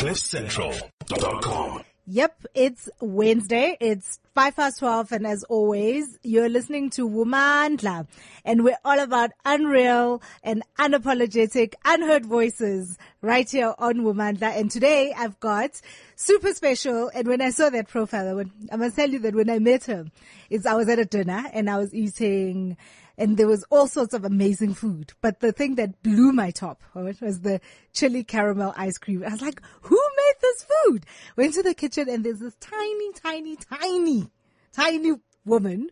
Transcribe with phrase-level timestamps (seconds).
[0.00, 1.82] CliffCentral.com.
[2.06, 3.76] Yep, it's Wednesday.
[3.80, 5.12] It's five past 12.
[5.12, 8.06] And as always, you're listening to Womandla
[8.42, 14.58] and we're all about unreal and unapologetic, unheard voices right here on Womandla.
[14.58, 15.78] And today I've got
[16.16, 17.10] super special.
[17.14, 18.42] And when I saw that profile,
[18.72, 20.06] I must tell you that when I met her,
[20.48, 22.78] it's, I was at a dinner and I was eating
[23.20, 25.12] and there was all sorts of amazing food.
[25.20, 27.60] But the thing that blew my top oh, right, was the
[27.92, 29.22] chili caramel ice cream.
[29.22, 31.06] I was like, who made this food?
[31.36, 34.30] Went to the kitchen and there's this tiny, tiny, tiny,
[34.72, 35.12] tiny
[35.44, 35.90] woman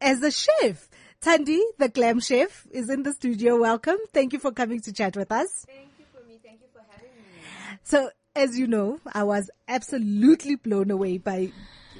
[0.00, 0.88] as a chef.
[1.20, 3.60] Tandy, the glam chef, is in the studio.
[3.60, 3.98] Welcome.
[4.12, 5.66] Thank you for coming to chat with us.
[5.66, 6.38] Thank you for me.
[6.44, 7.78] Thank you for having me.
[7.82, 11.50] So, as you know, I was absolutely blown away by,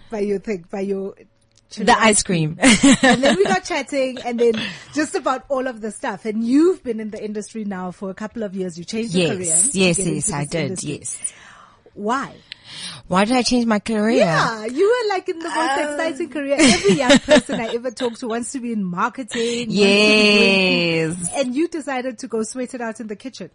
[0.08, 1.16] by your thing, by your
[1.76, 2.58] the ice cream.
[2.60, 4.54] and then we got chatting and then
[4.94, 6.24] just about all of the stuff.
[6.24, 8.78] And you've been in the industry now for a couple of years.
[8.78, 9.46] You changed your career.
[9.46, 10.62] Yes, yes, yes, I did.
[10.62, 10.98] Industry.
[10.98, 11.32] Yes.
[11.94, 12.34] Why?
[13.08, 14.18] Why did I change my career?
[14.18, 16.56] Yeah, you were like in the most um, exciting career.
[16.58, 19.66] Every young person I ever talked to wants to be in marketing.
[19.70, 21.16] Yes.
[21.34, 23.50] And you decided to go sweat it out in the kitchen.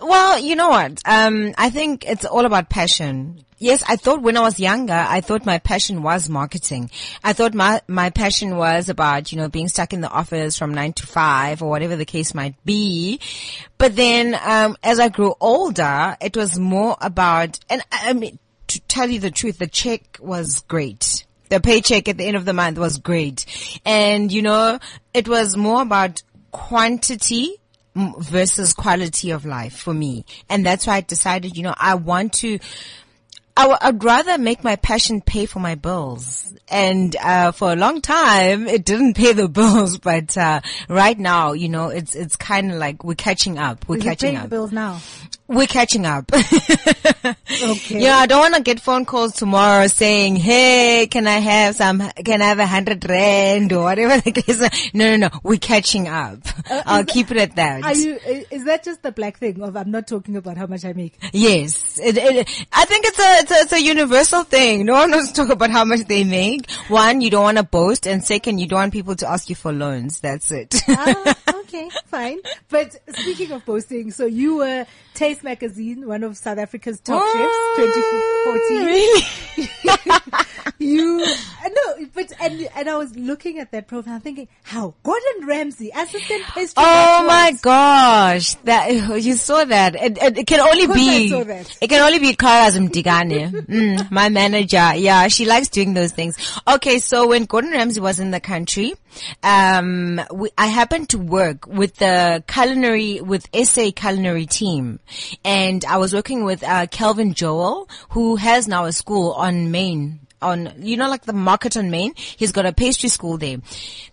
[0.00, 1.00] Well, you know what?
[1.04, 3.44] Um, I think it's all about passion.
[3.60, 6.90] Yes, I thought when I was younger, I thought my passion was marketing.
[7.24, 10.74] I thought my, my passion was about, you know, being stuck in the office from
[10.74, 13.18] nine to five or whatever the case might be.
[13.76, 18.80] But then, um, as I grew older, it was more about, and I mean, to
[18.82, 21.26] tell you the truth, the check was great.
[21.48, 23.44] The paycheck at the end of the month was great.
[23.84, 24.78] And, you know,
[25.12, 26.22] it was more about
[26.52, 27.56] quantity
[27.96, 30.24] versus quality of life for me.
[30.48, 32.58] And that's why I decided, you know, I want to,
[33.58, 36.44] I w- I'd rather make my passion pay for my bills.
[36.70, 41.52] And, uh, for a long time, it didn't pay the bills, but, uh, right now,
[41.52, 43.88] you know, it's, it's kind of like we're catching up.
[43.88, 44.42] We're Is catching up.
[44.44, 45.00] the bills now?
[45.48, 46.30] We're catching up.
[46.34, 47.34] okay.
[47.88, 52.00] Yeah, I don't want to get phone calls tomorrow saying, "Hey, can I have some?
[52.22, 54.60] Can I have a hundred rand or whatever the case?"
[54.92, 55.40] No, no, no.
[55.42, 56.40] We're catching up.
[56.70, 57.82] Uh, I'll keep that, it at that.
[57.82, 58.18] Are you?
[58.50, 61.18] Is that just the black thing of I'm not talking about how much I make?
[61.32, 64.84] Yes, it, it, I think it's a, it's a it's a universal thing.
[64.84, 66.70] No one wants to talk about how much they make.
[66.88, 69.56] One, you don't want to boast, and second, you don't want people to ask you
[69.56, 70.20] for loans.
[70.20, 70.74] That's it.
[70.88, 71.34] Ah,
[71.68, 72.38] okay, fine.
[72.68, 77.74] But speaking of boasting, so you were Taste Magazine, one of South Africa's top oh,
[77.76, 77.98] chefs,
[78.56, 78.86] 2014.
[78.86, 80.78] Really?
[80.78, 84.94] you, no, but, and, and I was looking at that profile thinking, how?
[85.02, 88.54] Gordon Ramsay, assistant pastry Oh my gosh.
[88.64, 88.90] That,
[89.22, 89.94] you saw that.
[89.96, 91.32] It, it, it can only be,
[91.80, 94.94] it can only be Kara Mdigane, mm, my manager.
[94.94, 96.36] Yeah, she likes doing those things.
[96.66, 98.94] Okay, so when Gordon Ramsay was in the country,
[99.42, 105.00] um, we, I happened to work with the culinary, with SA culinary team.
[105.44, 110.20] And I was working with, uh, Kelvin Joel, who has now a school on Main
[110.40, 112.14] on, you know, like the market on Main.
[112.16, 113.58] He's got a pastry school there.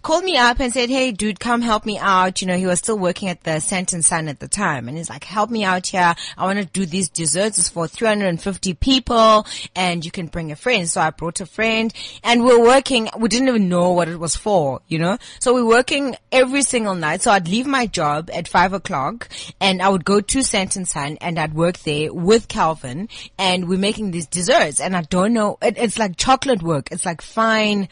[0.01, 2.41] Called me up and said, Hey dude, come help me out.
[2.41, 4.87] You know, he was still working at the Southern Sun at the time.
[4.87, 6.15] And he's like, help me out here.
[6.37, 7.57] I want to do these desserts.
[7.57, 10.89] It's for 350 people and you can bring a friend.
[10.89, 11.93] So I brought a friend
[12.23, 13.09] and we're working.
[13.17, 15.17] We didn't even know what it was for, you know?
[15.39, 17.21] So we're working every single night.
[17.21, 21.17] So I'd leave my job at five o'clock and I would go to Southern Sun
[21.21, 25.57] and I'd work there with Calvin and we're making these desserts and I don't know,
[25.61, 26.91] it, it's like chocolate work.
[26.91, 27.89] It's like fine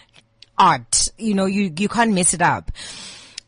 [0.58, 1.10] art.
[1.18, 2.72] You know, you, you can't mess it up.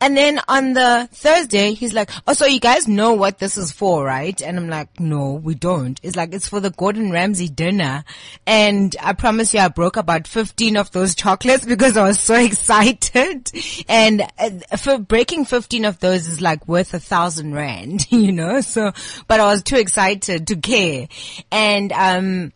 [0.02, 3.72] And then on the Thursday, he's like, oh, so you guys know what this is
[3.72, 4.40] for, right?
[4.41, 6.00] And I'm like, no, we don't.
[6.03, 8.03] It's like, it's for the Gordon Ramsay dinner.
[8.46, 12.35] And I promise you, I broke about 15 of those chocolates because I was so
[12.35, 13.50] excited.
[13.88, 18.62] And uh, for breaking 15 of those is like worth a thousand rand, you know?
[18.62, 18.91] So,
[19.28, 21.08] but I was too excited to care.
[21.52, 22.52] And, um,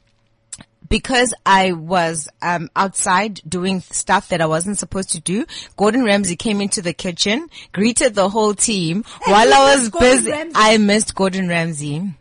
[0.90, 5.46] because I was um, outside doing stuff that I wasn't supposed to do,
[5.78, 10.32] Gordon Ramsay came into the kitchen, greeted the whole team and while I was busy.
[10.32, 10.54] Ramsay.
[10.56, 12.14] I missed Gordon Ramsay.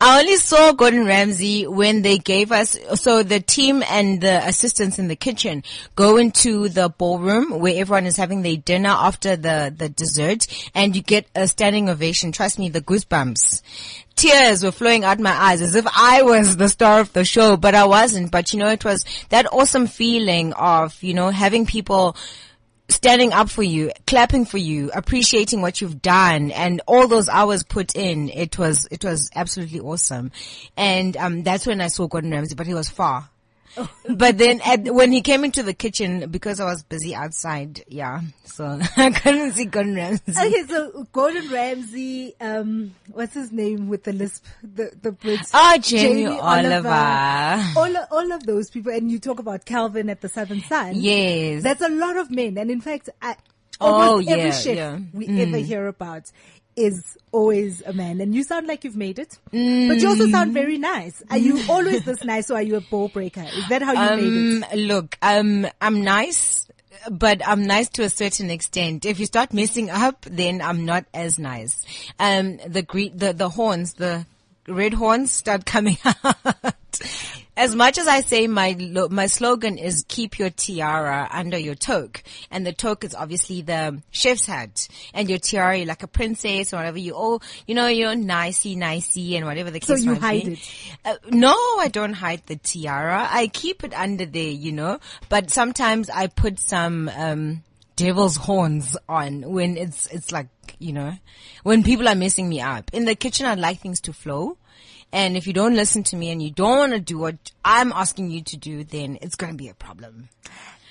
[0.00, 4.98] I only saw Gordon Ramsay when they gave us, so the team and the assistants
[4.98, 5.62] in the kitchen
[5.96, 10.94] go into the ballroom where everyone is having their dinner after the, the dessert and
[10.94, 12.32] you get a standing ovation.
[12.32, 13.62] Trust me, the goosebumps.
[14.16, 17.56] Tears were flowing out my eyes as if I was the star of the show,
[17.56, 18.30] but I wasn't.
[18.30, 22.16] But you know, it was that awesome feeling of, you know, having people
[22.88, 27.62] standing up for you, clapping for you, appreciating what you've done and all those hours
[27.62, 28.28] put in.
[28.28, 30.32] It was, it was absolutely awesome.
[30.76, 33.28] And, um, that's when I saw Gordon Ramsay, but he was far.
[34.08, 38.20] But then at, when he came into the kitchen, because I was busy outside, yeah,
[38.44, 40.32] so I couldn't see Gordon Ramsay.
[40.32, 45.50] Okay, so Gordon Ramsay, um, what's his name with the lisp, the the Brits?
[45.54, 46.88] Oh, Jamie, Jamie Oliver.
[46.88, 47.78] Oliver.
[47.78, 50.94] All all of those people, and you talk about Calvin at the Southern Sun.
[50.96, 53.36] Yes, that's a lot of men, and in fact, I,
[53.80, 54.98] almost oh, every chef yeah.
[55.12, 55.40] we mm.
[55.40, 56.30] ever hear about
[56.76, 59.88] is always a man and you sound like you've made it mm.
[59.88, 62.80] but you also sound very nice are you always this nice or are you a
[62.80, 66.68] ball breaker is that how you um, made it look um i'm nice
[67.10, 69.04] but I'm nice to a certain extent.
[69.04, 71.84] If you start messing up, then I'm not as nice.
[72.18, 74.26] Um, the gre- the, the horns, the
[74.68, 77.00] red horns start coming out
[77.56, 78.74] as much as I say my
[79.10, 84.02] my slogan is keep your tiara under your toque, and the toque is obviously the
[84.10, 86.98] chef's hat, and your tiara like a princess or whatever.
[86.98, 89.88] You all you know you're nicey nicey and whatever the case.
[89.88, 90.52] So you hide be.
[90.54, 90.70] it?
[91.04, 93.28] Uh, no, I don't hide the tiara.
[93.30, 94.98] I keep it under there, you know.
[95.28, 97.10] But sometimes I put some.
[97.16, 97.62] um
[97.96, 100.48] devil's horns on when it's it's like
[100.80, 101.12] you know
[101.62, 104.56] when people are messing me up in the kitchen i like things to flow
[105.14, 107.92] and if you don't listen to me and you don't want to do what I'm
[107.92, 110.28] asking you to do, then it's going to be a problem.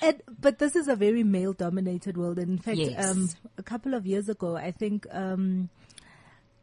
[0.02, 2.40] And, but this is a very male dominated world.
[2.40, 3.06] And in fact, yes.
[3.06, 5.70] um, a couple of years ago, I think, um,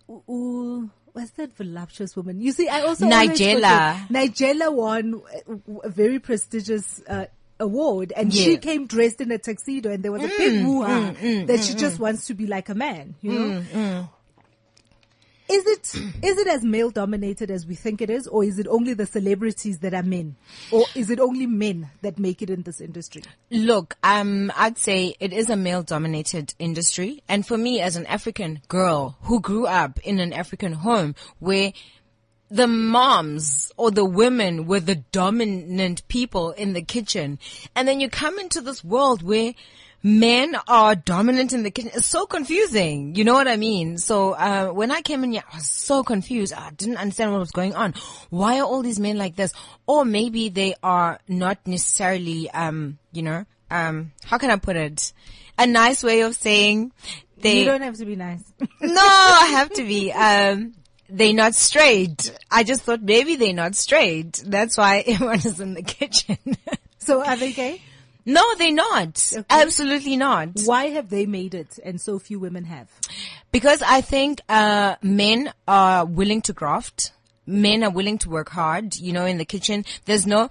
[0.09, 2.41] ooh, what's that voluptuous woman?
[2.41, 4.07] You see, I also Nigella.
[4.09, 5.21] Nigella won
[5.85, 7.27] a very prestigious uh,
[7.59, 8.43] award, and yeah.
[8.43, 11.47] she came dressed in a tuxedo, and there was a mm, big woo mm, mm,
[11.47, 12.01] that she mm, just mm.
[12.01, 13.17] wants to be like a man.
[13.21, 14.09] You know.
[15.51, 18.69] Is it is it as male dominated as we think it is, or is it
[18.69, 20.37] only the celebrities that are men,
[20.71, 23.23] or is it only men that make it in this industry?
[23.51, 28.07] Look, um, I'd say it is a male dominated industry, and for me as an
[28.07, 31.73] African girl who grew up in an African home where
[32.49, 37.41] the moms or the women were the dominant people in the kitchen,
[37.75, 39.55] and then you come into this world where
[40.03, 41.91] men are dominant in the kitchen.
[41.95, 43.15] It's so confusing.
[43.15, 43.99] You know what I mean?
[43.99, 46.53] So, uh, when I came in here, I was so confused.
[46.53, 47.95] I didn't understand what was going on.
[48.31, 49.53] Why are all these men like this?
[49.87, 55.13] Or maybe they are not necessarily, um, you know, um, how can I put it?
[55.59, 56.93] A nice way of saying
[57.39, 57.61] they.
[57.61, 58.43] You don't have to be nice.
[58.81, 60.13] no, I have to be.
[60.13, 60.75] Um,
[61.09, 62.33] they're not straight.
[62.51, 64.43] I just thought maybe they're not straight.
[64.47, 66.39] That's why everyone is in the kitchen.
[66.99, 67.83] so are they gay?
[68.31, 69.33] No, they're not.
[69.33, 69.45] Okay.
[69.51, 70.51] Absolutely not.
[70.65, 72.89] Why have they made it and so few women have?
[73.51, 77.13] Because I think uh, men are willing to graft.
[77.47, 79.85] Men are willing to work hard, you know, in the kitchen.
[80.05, 80.49] There's no,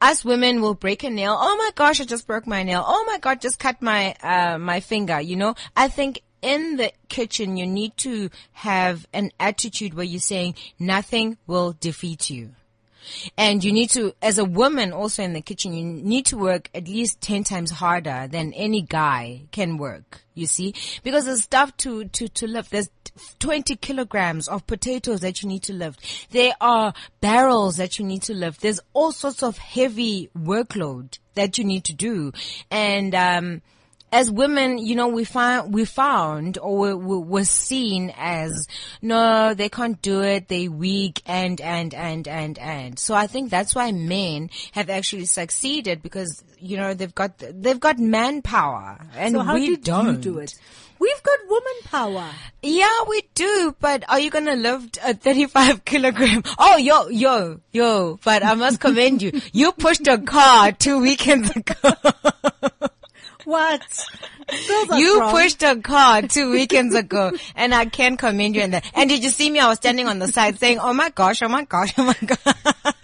[0.00, 1.36] us women will break a nail.
[1.36, 2.84] Oh my gosh, I just broke my nail.
[2.86, 5.56] Oh my god, just cut my, uh, my finger, you know.
[5.76, 11.36] I think in the kitchen, you need to have an attitude where you're saying nothing
[11.48, 12.50] will defeat you.
[13.36, 16.70] And you need to, as a woman also in the kitchen, you need to work
[16.74, 20.22] at least 10 times harder than any guy can work.
[20.34, 20.74] You see?
[21.02, 22.70] Because there's stuff to, to, to lift.
[22.70, 22.90] There's
[23.40, 26.28] 20 kilograms of potatoes that you need to lift.
[26.30, 28.60] There are barrels that you need to lift.
[28.60, 32.32] There's all sorts of heavy workload that you need to do.
[32.70, 33.62] And, um,
[34.10, 38.66] as women, you know, we find, we found or we, were seen as,
[39.02, 40.48] no, they can't do it.
[40.48, 42.98] They weak and, and, and, and, and.
[42.98, 47.80] So I think that's why men have actually succeeded because, you know, they've got, they've
[47.80, 50.06] got manpower and so how we don't.
[50.06, 50.54] You do it?
[50.98, 52.30] We've got woman power.
[52.60, 56.42] Yeah, we do, but are you gonna lift a 35 kilogram?
[56.58, 59.40] Oh, yo, yo, yo, but I must commend you.
[59.52, 61.92] You pushed a car two weekends ago.
[63.44, 63.82] What?
[64.96, 68.90] You pushed a car two weekends ago and I can't commend you in that.
[68.94, 69.60] And did you see me?
[69.60, 72.16] I was standing on the side saying, oh my gosh, oh my gosh, oh my
[72.26, 72.54] gosh.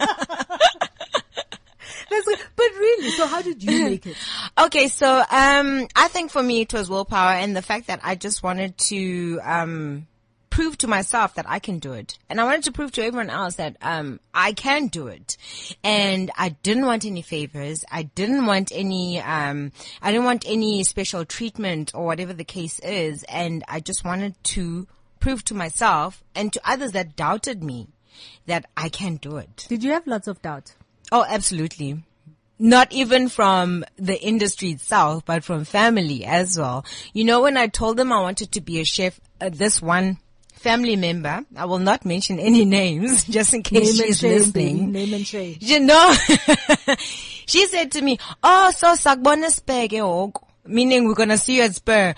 [2.55, 4.15] But really, so how did you make it?
[4.57, 8.15] okay, so um, I think for me it was willpower and the fact that I
[8.15, 10.07] just wanted to um,
[10.55, 12.17] prove to myself that I can do it.
[12.29, 15.35] And I wanted to prove to everyone else that, um, I can do it.
[15.83, 17.83] And I didn't want any favors.
[17.91, 22.79] I didn't want any, um, I didn't want any special treatment or whatever the case
[22.79, 23.23] is.
[23.23, 24.87] And I just wanted to
[25.19, 27.89] prove to myself and to others that doubted me
[28.45, 29.65] that I can do it.
[29.67, 30.73] Did you have lots of doubt?
[31.11, 32.01] Oh, absolutely
[32.57, 36.85] not even from the industry itself, but from family as well.
[37.11, 40.19] You know, when I told them I wanted to be a chef, uh, this one
[40.55, 44.91] family member, I will not mention any names just in case Name she's shame, listening.
[44.91, 45.57] Name and shame.
[45.59, 46.13] You know,
[46.97, 50.01] she said to me, oh, so sakbona spege
[50.65, 52.15] meaning we're going to see you at Spur.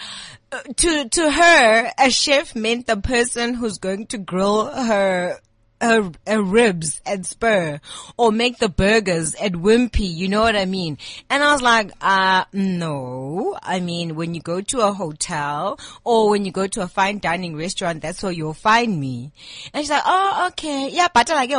[0.50, 5.40] Uh, to, to her, a chef meant the person who's going to grill her
[5.82, 7.80] her, her ribs at Spur
[8.18, 10.14] or make the burgers at Wimpy.
[10.14, 10.98] You know what I mean?
[11.30, 13.58] And I was like, uh, no.
[13.62, 17.20] I mean, when you go to a hotel or when you go to a fine
[17.20, 19.32] dining restaurant, that's where you'll find me.
[19.74, 20.90] And she's like, oh, okay.
[20.92, 21.50] Yeah, but I like,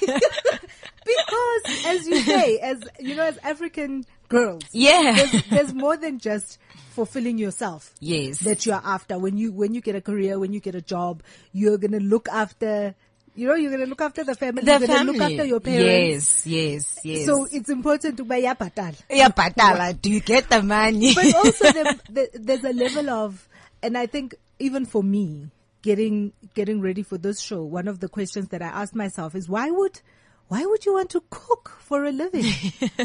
[1.08, 6.18] because as you say, as you know, as African girls, yeah, there's, there's more than
[6.18, 6.58] just
[6.98, 7.94] fulfilling yourself.
[8.00, 8.40] Yes.
[8.40, 9.18] That you are after.
[9.18, 12.00] When you, when you get a career, when you get a job, you're going to
[12.00, 12.96] look after
[13.36, 14.62] you know, you're going to look after the family.
[14.62, 16.44] The you're going to look after your parents.
[16.44, 17.24] Yes, yes, yes.
[17.24, 18.96] So it's important to buy yapatal.
[19.08, 20.00] Yapatal.
[20.02, 21.14] Do you get the money?
[21.14, 23.48] but also the, the, there's a level of,
[23.80, 25.50] and I think even for me,
[25.82, 29.48] getting, getting ready for this show, one of the questions that I asked myself is
[29.48, 30.00] why would,
[30.48, 32.52] why would you want to cook for a living?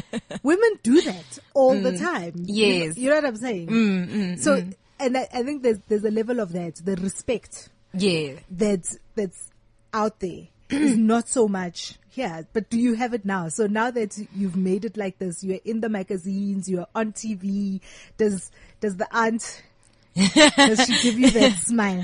[0.43, 1.83] Women do that all mm.
[1.83, 2.33] the time.
[2.37, 2.97] Yes.
[2.97, 3.67] You, you, know what I'm saying?
[3.67, 4.73] Mm, mm, so, mm.
[4.99, 7.69] and I, I, think there's, there's a level of that, the respect.
[7.93, 8.33] Yeah.
[8.49, 9.49] That's, that's
[9.93, 13.49] out there is not so much here, but do you have it now?
[13.49, 17.81] So now that you've made it like this, you're in the magazines, you're on TV,
[18.17, 19.63] does, does the aunt
[20.15, 22.03] does she give you that smile?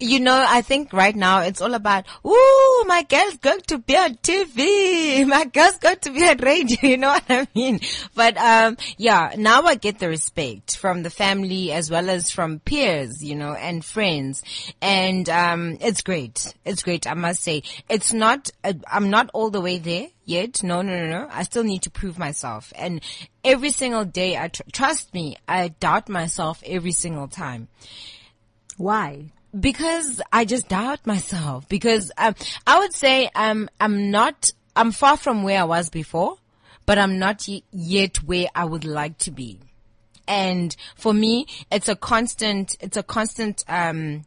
[0.00, 3.96] You know, I think right now it's all about, ooh, my girl's going to be
[3.96, 5.26] on TV.
[5.34, 6.76] My girl's going to be on radio.
[6.94, 7.80] You know what I mean?
[8.14, 12.60] But, um, yeah, now I get the respect from the family as well as from
[12.60, 14.42] peers, you know, and friends.
[14.80, 16.54] And, um, it's great.
[16.64, 17.06] It's great.
[17.06, 20.62] I must say it's not, uh, I'm not all the way there yet.
[20.62, 21.28] No, no, no, no.
[21.30, 22.72] I still need to prove myself.
[22.76, 23.00] And
[23.42, 27.68] every single day, I tr- trust me, I doubt myself every single time.
[28.76, 29.26] Why?
[29.58, 31.68] Because I just doubt myself.
[31.68, 32.34] Because um,
[32.66, 34.50] I would say um, I'm not.
[34.76, 36.36] I'm far from where I was before,
[36.84, 39.60] but I'm not y- yet where I would like to be.
[40.26, 42.76] And for me, it's a constant.
[42.80, 43.64] It's a constant.
[43.68, 44.24] Um,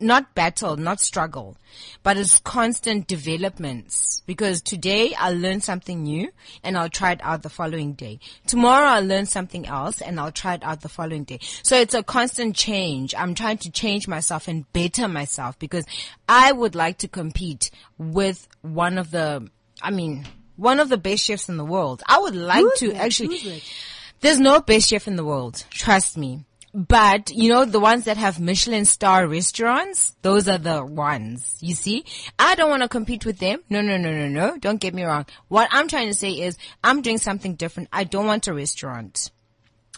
[0.00, 1.56] not battle, not struggle,
[2.02, 4.22] but it's constant developments.
[4.26, 6.30] Because today I'll learn something new
[6.62, 8.20] and I'll try it out the following day.
[8.46, 11.38] Tomorrow I'll learn something else and I'll try it out the following day.
[11.62, 13.14] So it's a constant change.
[13.14, 15.86] I'm trying to change myself and better myself because
[16.28, 19.48] I would like to compete with one of the,
[19.82, 20.26] I mean,
[20.56, 22.02] one of the best chefs in the world.
[22.06, 23.04] I would like Who's to that?
[23.04, 23.62] actually,
[24.20, 25.64] there's no best chef in the world.
[25.70, 26.44] Trust me.
[26.74, 31.74] But, you know, the ones that have Michelin star restaurants, those are the ones, you
[31.74, 32.04] see?
[32.38, 33.60] I don't want to compete with them.
[33.70, 34.58] No, no, no, no, no.
[34.58, 35.26] Don't get me wrong.
[35.48, 37.88] What I'm trying to say is I'm doing something different.
[37.92, 39.30] I don't want a restaurant.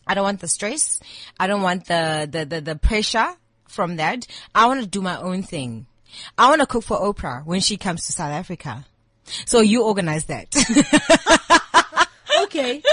[0.07, 1.01] I don't want the stress.
[1.39, 3.35] I don't want the, the, the, the pressure
[3.69, 4.27] from that.
[4.55, 5.87] I want to do my own thing.
[6.39, 8.87] I want to cook for Oprah when she comes to South Africa.
[9.45, 10.49] So you organize that.
[12.51, 12.83] okay.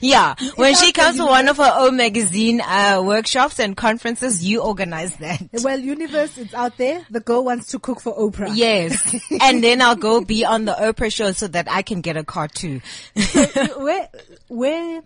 [0.00, 0.34] Yeah.
[0.56, 5.16] When she comes to one of her own magazine uh, workshops and conferences, you organize
[5.16, 5.42] that.
[5.62, 7.04] Well, universe, it's out there.
[7.10, 8.50] The girl wants to cook for Oprah.
[8.54, 9.14] Yes.
[9.42, 12.24] and then I'll go be on the Oprah show so that I can get a
[12.24, 12.80] car too.
[13.16, 13.44] so,
[13.82, 14.08] where,
[14.48, 15.02] where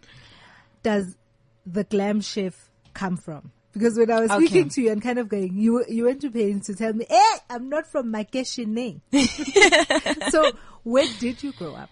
[0.83, 1.17] does
[1.67, 3.53] the glam chef come from?
[3.73, 4.47] Because when I was okay.
[4.47, 7.07] speaking to you and kind of going, you you went to pains to tell me,
[7.09, 9.01] "Eh, I'm not from Makeshine."
[10.31, 10.51] so,
[10.83, 11.89] where did you grow up?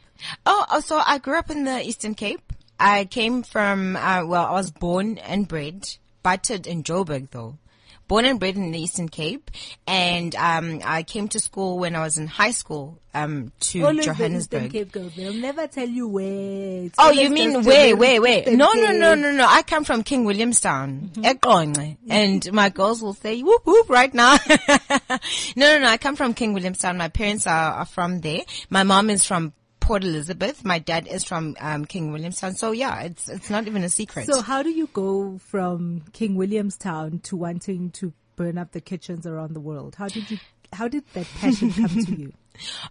[0.47, 2.53] Oh, oh, so I grew up in the Eastern Cape.
[2.81, 5.89] I came from, uh, well, I was born and bred,
[6.23, 7.59] buttered in Joburg though.
[8.07, 9.51] Born and bred in the Eastern Cape,
[9.87, 14.07] and um, I came to school when I was in high school um, to Always
[14.07, 14.73] Johannesburg.
[14.73, 16.89] The Eastern Cape girls, they'll never tell you where.
[16.97, 18.45] Oh, you mean where, where, where?
[18.47, 19.45] No, no, no, no, no.
[19.47, 22.11] I come from King Williamstown, mm-hmm.
[22.11, 24.39] and my girls will say whoop whoop right now.
[24.49, 25.19] no,
[25.57, 25.87] no, no.
[25.87, 26.97] I come from King Williamstown.
[26.97, 28.41] My parents are, are from there.
[28.71, 29.53] My mom is from
[29.89, 30.67] Port Elizabeth.
[30.67, 32.55] My dad is from um, King Williamstown.
[32.55, 34.27] So yeah, it's it's not even a secret.
[34.27, 39.27] So how do you go from King Williamstown to wanting to burn up the kitchens
[39.27, 39.95] around the world?
[39.95, 40.37] How did you
[40.75, 42.33] how did that passion come to you?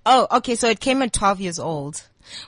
[0.05, 0.55] Oh, okay.
[0.55, 2.01] So it came at 12 years old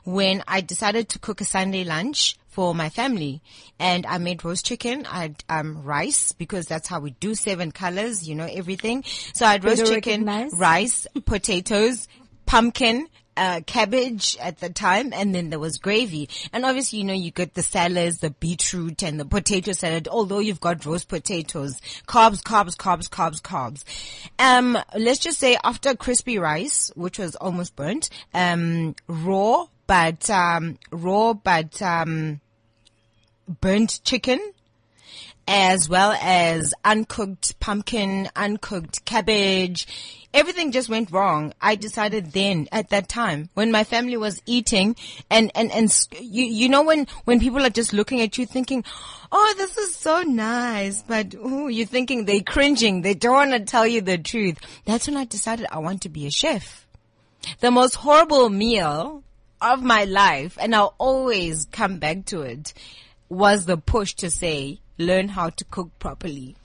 [0.05, 3.41] when I decided to cook a Sunday lunch for my family
[3.77, 5.05] and I made roast chicken.
[5.05, 9.03] I had um, rice because that's how we do seven colors, you know, everything.
[9.33, 10.53] So I had roast chicken, recognize?
[10.53, 12.07] rice, potatoes,
[12.45, 13.09] pumpkin,
[13.39, 16.29] uh, cabbage at the time, and then there was gravy.
[16.51, 20.09] And obviously, you know, you get the salads, the beetroot, and the potato salad.
[20.09, 23.83] Although you've got roast potatoes, carbs, carbs, carbs, carbs, carbs.
[24.37, 30.77] Um, let's just say after crispy rice, which was almost burnt, um, raw, but um,
[30.91, 32.41] raw, but um,
[33.61, 34.39] burnt chicken
[35.51, 39.87] as well as uncooked pumpkin, uncooked cabbage,
[40.33, 41.53] everything just went wrong.
[41.61, 44.95] I decided then at that time when my family was eating
[45.29, 48.83] and, and, and you, you know, when, when people are just looking at you thinking,
[49.31, 51.03] Oh, this is so nice.
[51.03, 53.01] But ooh, you're thinking they're cringing.
[53.01, 54.57] They don't want to tell you the truth.
[54.85, 56.87] That's when I decided I want to be a chef.
[57.59, 59.23] The most horrible meal
[59.61, 62.73] of my life, and I'll always come back to it,
[63.29, 66.55] was the push to say, learn how to cook properly.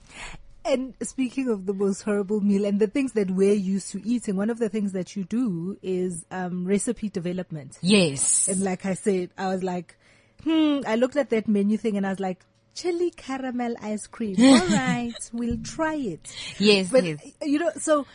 [0.65, 4.35] And speaking of the most horrible meal and the things that we're used to eating,
[4.35, 7.77] one of the things that you do is um, recipe development.
[7.81, 8.47] Yes.
[8.47, 9.95] And like I said, I was like,
[10.43, 12.43] hmm, I looked at that menu thing and I was like,
[12.73, 14.35] chili caramel ice cream.
[14.39, 16.35] All right, we'll try it.
[16.57, 17.19] Yes, but yes.
[17.41, 18.05] you know, so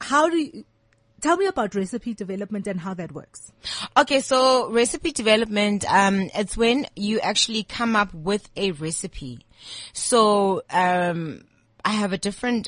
[0.00, 0.64] how do you,
[1.20, 3.52] tell me about recipe development and how that works.
[3.96, 9.40] Okay, so recipe development, um, it's when you actually come up with a recipe.
[9.92, 11.44] So, um,
[11.86, 12.66] I have a different,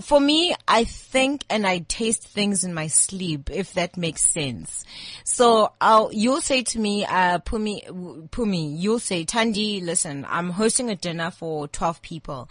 [0.00, 4.82] for me, I think and I taste things in my sleep, if that makes sense.
[5.24, 7.86] So I'll, you'll say to me, uh, Pumi,
[8.30, 12.48] Pumi, you'll say, Tandi, listen, I'm hosting a dinner for 12 people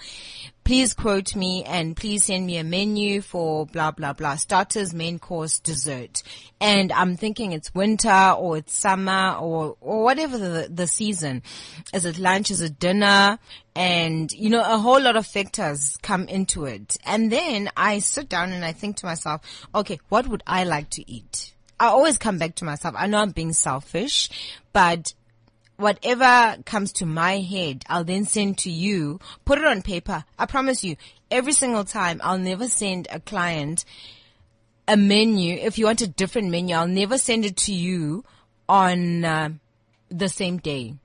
[0.70, 4.36] please quote me and please send me a menu for blah, blah, blah.
[4.36, 6.22] Starters, main course, dessert.
[6.62, 11.42] And I'm thinking it's winter or it's summer or, or whatever the, the season.
[11.92, 12.52] Is it lunch?
[12.52, 13.40] Is it dinner?
[13.76, 16.98] And, you know, a whole lot of factors come into it.
[17.04, 19.42] And then I sit down and I think to myself,
[19.74, 21.56] okay, what would I like to eat?
[21.80, 22.94] I always come back to myself.
[22.96, 24.30] I know I'm being selfish,
[24.72, 25.16] but
[25.79, 29.19] whatever comes to my head, I'll then send to you.
[29.45, 30.25] Put it on paper.
[30.38, 30.98] I promise you,
[31.31, 33.86] every single time, I'll never send a client
[34.88, 35.55] a menu.
[35.55, 38.24] If you want a different menu, I'll never send it to you
[38.67, 39.50] on uh,
[40.09, 40.95] the same day.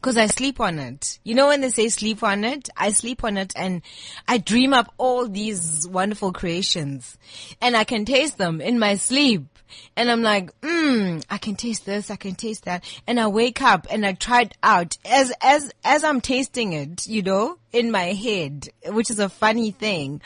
[0.00, 1.18] Cause I sleep on it.
[1.24, 2.68] You know when they say sleep on it?
[2.76, 3.82] I sleep on it and
[4.28, 7.18] I dream up all these wonderful creations
[7.60, 9.57] and I can taste them in my sleep.
[9.96, 12.84] And I'm like, mmm, I can taste this, I can taste that.
[13.06, 17.06] And I wake up and I try it out as, as, as I'm tasting it,
[17.06, 20.20] you know, in my head, which is a funny thing.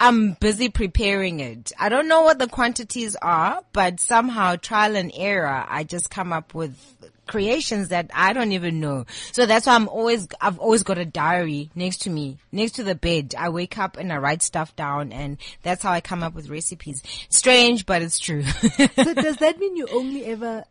[0.00, 1.72] I'm busy preparing it.
[1.78, 6.32] I don't know what the quantities are, but somehow trial and error, I just come
[6.32, 6.78] up with
[7.28, 9.06] creations that I don't even know.
[9.32, 12.82] So that's why I'm always, I've always got a diary next to me, next to
[12.82, 13.34] the bed.
[13.38, 16.48] I wake up and I write stuff down and that's how I come up with
[16.48, 17.02] recipes.
[17.28, 18.42] Strange, but it's true.
[18.42, 20.64] so does that mean you only ever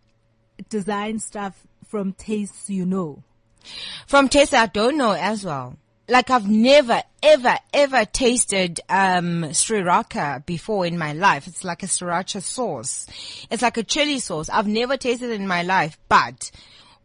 [0.70, 3.24] design stuff from tastes you know?
[4.08, 5.78] From tastes I don't know as well
[6.10, 11.48] like I've never, ever, ever tasted, um, sriracha before in my life.
[11.48, 13.06] It's like a sriracha sauce.
[13.50, 14.50] It's like a chili sauce.
[14.50, 16.52] I've never tasted it in my life, but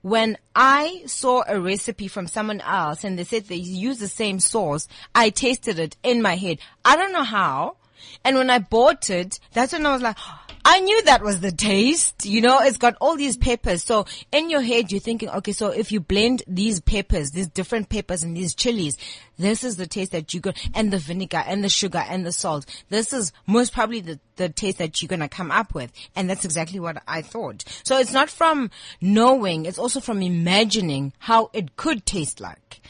[0.03, 4.41] when I saw a recipe from someone else and they said they use the same
[4.41, 6.59] sauce, I tasted it in my head.
[6.85, 7.77] I don't know how.
[8.25, 10.17] And when I bought it, that's when I was like,
[10.65, 12.25] I knew that was the taste.
[12.25, 13.83] You know, it's got all these peppers.
[13.83, 17.89] So in your head, you're thinking, okay, so if you blend these peppers, these different
[17.89, 18.97] peppers and these chilies,
[19.39, 22.31] this is the taste that you got, and the vinegar and the sugar and the
[22.31, 22.65] salt.
[22.91, 25.91] This is most probably the, the taste that you're going to come up with.
[26.15, 27.65] And that's exactly what I thought.
[27.83, 32.81] So it's not from knowing, it's also from imagining how it could taste like.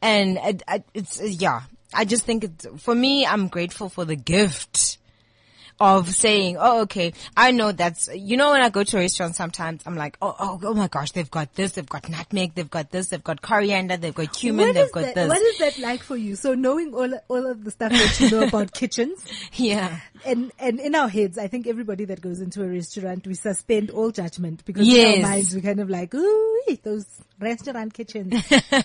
[0.00, 0.62] And it,
[0.94, 1.62] it's, yeah,
[1.96, 4.98] I just think it's, for me, I'm grateful for the gift
[5.78, 9.36] of saying, oh, okay, I know that's, you know, when I go to a restaurant
[9.36, 12.70] sometimes, I'm like, oh, oh, oh my gosh, they've got this, they've got nutmeg, they've
[12.70, 15.28] got this, they've got coriander, they've got cumin, what they've got that, this.
[15.28, 16.36] What is that like for you?
[16.36, 19.24] So knowing all, all of the stuff that you know about kitchens.
[19.52, 20.00] Yeah.
[20.24, 23.90] And, and in our heads, I think everybody that goes into a restaurant, we suspend
[23.90, 25.18] all judgment because yes.
[25.18, 27.06] in our minds, we kind of like, ooh, those
[27.40, 28.34] restaurant kitchens.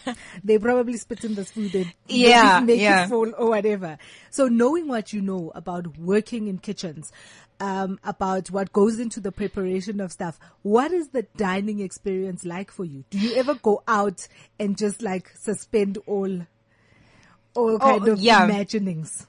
[0.44, 3.06] they probably spit in the food and yeah, make yeah.
[3.06, 3.98] it fall or whatever.
[4.30, 7.12] So knowing what you know about working in kitchens,
[7.60, 12.72] um, about what goes into the preparation of stuff, what is the dining experience like
[12.72, 13.06] for you?
[13.10, 14.28] Do you ever go out
[14.60, 16.48] and just like suspend all
[17.54, 18.44] all kind oh, of yeah.
[18.44, 19.28] imaginings?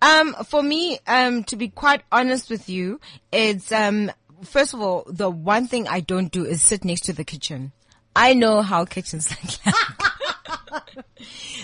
[0.00, 3.00] Um, for me, um, to be quite honest with you,
[3.32, 4.10] it's, um,
[4.44, 7.72] first of all, the one thing I don't do is sit next to the kitchen.
[8.16, 9.30] I know how kitchens
[9.64, 9.74] like.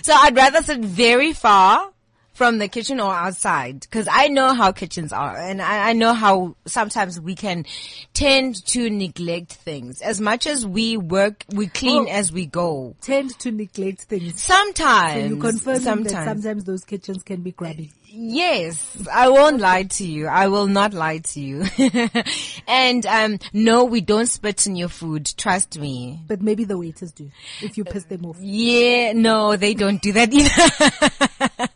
[0.03, 1.91] so I'd rather sit very far
[2.41, 6.15] from the kitchen or outside because I know how kitchens are and I, I, know
[6.15, 7.67] how sometimes we can
[8.15, 12.97] tend to neglect things as much as we work, we clean oh, as we go.
[13.03, 14.41] Tend to neglect things.
[14.41, 15.21] Sometimes.
[15.21, 16.13] So you confirm sometimes.
[16.13, 17.93] that sometimes those kitchens can be grubby.
[18.13, 20.27] Yes, I won't lie to you.
[20.27, 21.65] I will not lie to you.
[22.67, 25.31] and um, no, we don't spit in your food.
[25.37, 26.21] Trust me.
[26.27, 28.39] But maybe the waiters do if you piss them off.
[28.41, 31.69] Yeah, no, they don't do that either.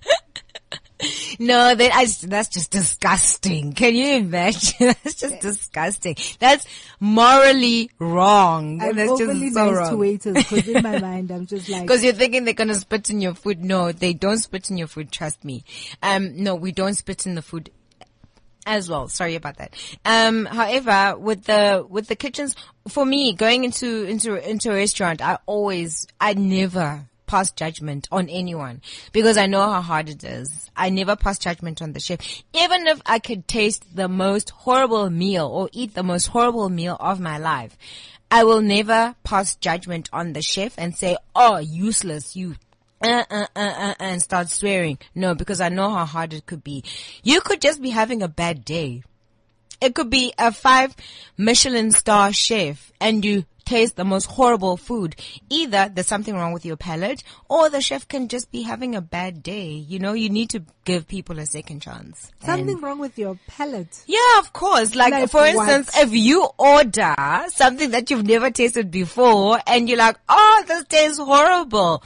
[1.39, 3.73] no, that I, that's just disgusting.
[3.73, 4.95] Can you imagine?
[5.03, 6.17] that's just disgusting.
[6.39, 6.67] That's
[7.01, 8.81] morally wrong.
[8.81, 9.91] I'm that's overly just so nice wrong.
[9.91, 13.11] to waiters because in my mind I'm just like Because you're thinking they're gonna spit
[13.11, 13.65] in your food.
[13.65, 15.11] No, they don't spit in your food.
[15.11, 15.65] Trust me.
[16.03, 17.71] Um, no, we don't spit in the food
[18.67, 19.09] as well.
[19.09, 19.75] Sorry about that.
[20.05, 22.57] Um, however, with the with the kitchens,
[22.89, 28.29] for me, going into into into a restaurant, I always, I never pass judgment on
[28.29, 28.83] anyone
[29.13, 30.71] because I know how hard it is.
[30.77, 32.19] I never pass judgment on the chef,
[32.53, 36.97] even if I could taste the most horrible meal or eat the most horrible meal
[37.01, 37.77] of my life.
[38.31, 42.57] I will never pass judgment on the chef and say, "Oh, useless, you
[43.05, 44.99] uh, uh, uh, uh, and start swearing.
[45.15, 46.85] No, because I know how hard it could be.
[47.23, 49.03] You could just be having a bad day.
[49.81, 50.97] It could be a five
[51.37, 55.17] Michelin star chef and you taste the most horrible food.
[55.51, 59.01] Either there's something wrong with your palate or the chef can just be having a
[59.01, 59.69] bad day.
[59.71, 62.31] You know, you need to give people a second chance.
[62.45, 64.03] something And- wrong with your palate.
[64.07, 64.95] yeah, of course.
[64.95, 65.49] Like, Like for what?
[65.69, 67.15] instance, if you order
[67.49, 72.03] something that you've never tasted before and you're like, oh, this tastes horrible.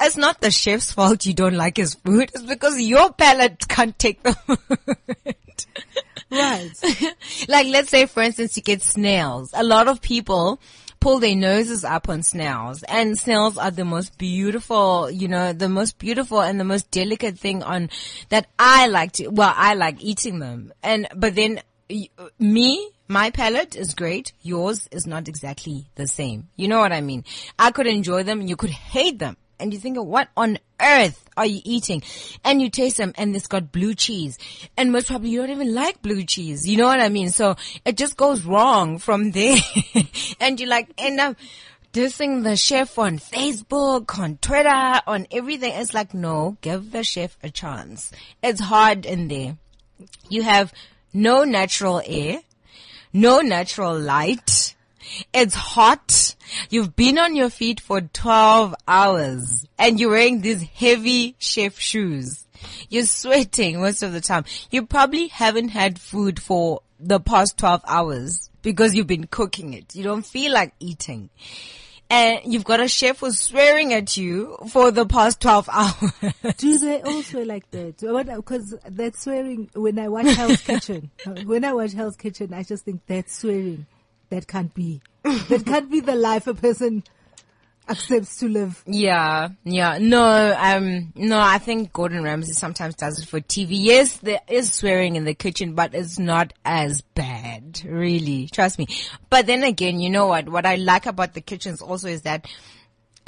[0.00, 2.30] It's not the chef's fault you don't like his food.
[2.34, 5.36] It's because your palate can't take the food.
[6.30, 6.72] Right.
[7.48, 9.50] like, let's say, for instance, you get snails.
[9.54, 10.60] A lot of people
[11.04, 15.68] pull their noses up on snails and snails are the most beautiful, you know, the
[15.68, 17.90] most beautiful and the most delicate thing on
[18.30, 20.72] that I like to, well, I like eating them.
[20.82, 21.60] And, but then
[22.38, 24.32] me, my palate is great.
[24.40, 26.48] Yours is not exactly the same.
[26.56, 27.24] You know what I mean?
[27.58, 28.40] I could enjoy them.
[28.40, 29.36] You could hate them.
[29.58, 32.02] And you think, what on earth are you eating?
[32.44, 34.38] And you taste them and it's got blue cheese.
[34.76, 36.68] And most probably you don't even like blue cheese.
[36.68, 37.30] You know what I mean?
[37.30, 39.56] So it just goes wrong from there.
[40.40, 41.36] and you like end up
[41.94, 45.72] dissing the chef on Facebook, on Twitter, on everything.
[45.72, 48.10] It's like, no, give the chef a chance.
[48.42, 49.56] It's hard in there.
[50.28, 50.72] You have
[51.12, 52.40] no natural air,
[53.12, 54.73] no natural light.
[55.32, 56.34] It's hot.
[56.70, 62.46] You've been on your feet for 12 hours and you're wearing these heavy chef shoes.
[62.88, 64.44] You're sweating most of the time.
[64.70, 69.94] You probably haven't had food for the past 12 hours because you've been cooking it.
[69.94, 71.30] You don't feel like eating.
[72.10, 76.56] And you've got a chef who's swearing at you for the past 12 hours.
[76.58, 77.98] Do they also like that?
[78.36, 79.70] Because that's swearing.
[79.74, 81.10] When I watch Hell's Kitchen,
[81.44, 83.86] when I watch Hell's Kitchen, I just think that's swearing.
[84.34, 85.00] That can't be.
[85.22, 87.04] That can't be the life a person
[87.88, 88.82] accepts to live.
[88.84, 89.98] Yeah, yeah.
[90.00, 93.68] No, um, no, I think Gordon Ramsay sometimes does it for TV.
[93.70, 98.48] Yes, there is swearing in the kitchen, but it's not as bad, really.
[98.48, 98.88] Trust me.
[99.30, 100.48] But then again, you know what?
[100.48, 102.48] What I like about the kitchens also is that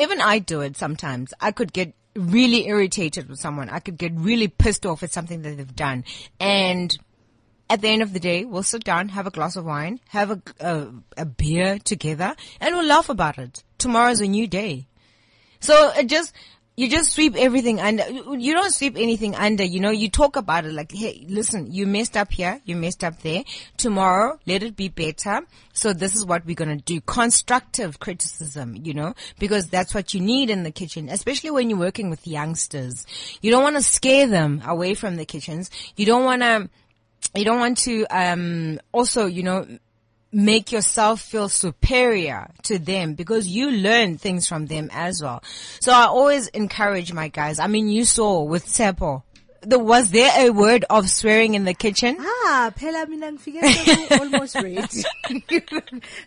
[0.01, 1.33] even I do it sometimes.
[1.40, 3.71] I could get really irritated with someone.
[3.71, 6.05] I could get really pissed off at something that they've done.
[6.40, 6.97] And
[7.68, 10.31] at the end of the day, we'll sit down, have a glass of wine, have
[10.31, 13.64] a, a, a beer together, and we'll laugh about it.
[13.79, 14.87] Tomorrow's a new day.
[15.61, 16.33] So it just,
[16.76, 18.07] you just sweep everything under.
[18.09, 21.87] You don't sweep anything under, you know, you talk about it like, hey, listen, you
[21.87, 23.44] messed up here, you messed up there.
[23.79, 25.40] Tomorrow, let it be better.
[25.72, 27.00] So this is what we're gonna do.
[27.00, 31.79] Constructive criticism, you know, because that's what you need in the kitchen, especially when you're
[31.79, 33.07] working with youngsters.
[33.40, 35.70] You don't wanna scare them away from the kitchens.
[35.96, 36.68] You don't wanna,
[37.37, 39.66] you don't want to um also you know
[40.33, 45.42] make yourself feel superior to them because you learn things from them as well
[45.81, 49.22] so i always encourage my guys i mean you saw with Sepo
[49.66, 53.27] the, was there a word of swearing in the kitchen Ah, phela mina
[54.20, 54.87] almost ready.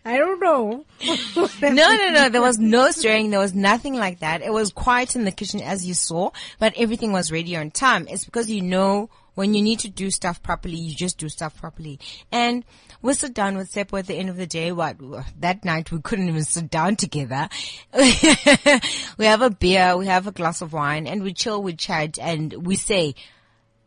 [0.03, 0.85] I don't know.
[1.61, 2.29] no, no, no.
[2.29, 3.29] There was no swearing.
[3.29, 4.41] There was nothing like that.
[4.41, 8.07] It was quiet in the kitchen as you saw, but everything was ready on time.
[8.09, 11.59] It's because you know when you need to do stuff properly, you just do stuff
[11.59, 11.99] properly.
[12.31, 12.65] And
[13.01, 14.71] we sit down with Sepo at the end of the day.
[14.71, 14.97] What
[15.39, 17.49] that night we couldn't even sit down together.
[17.93, 22.19] we have a beer, we have a glass of wine, and we chill, we chat,
[22.19, 23.15] and we say,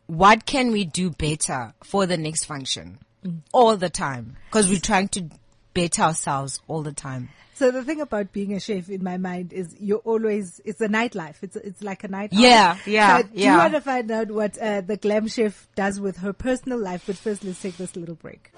[0.07, 2.99] what can we do better for the next function?
[3.23, 3.39] Mm.
[3.53, 4.35] All the time.
[4.51, 5.29] Cause we're trying to
[5.73, 7.29] better ourselves all the time.
[7.63, 10.89] So the thing about being a chef in my mind is you're always, it's a
[10.89, 11.35] nightlife.
[11.41, 14.57] It's, it's like a night Yeah, yeah, So do you want to find out what
[14.57, 17.03] uh, the glam chef does with her personal life?
[17.07, 18.51] But first, let's take this little break.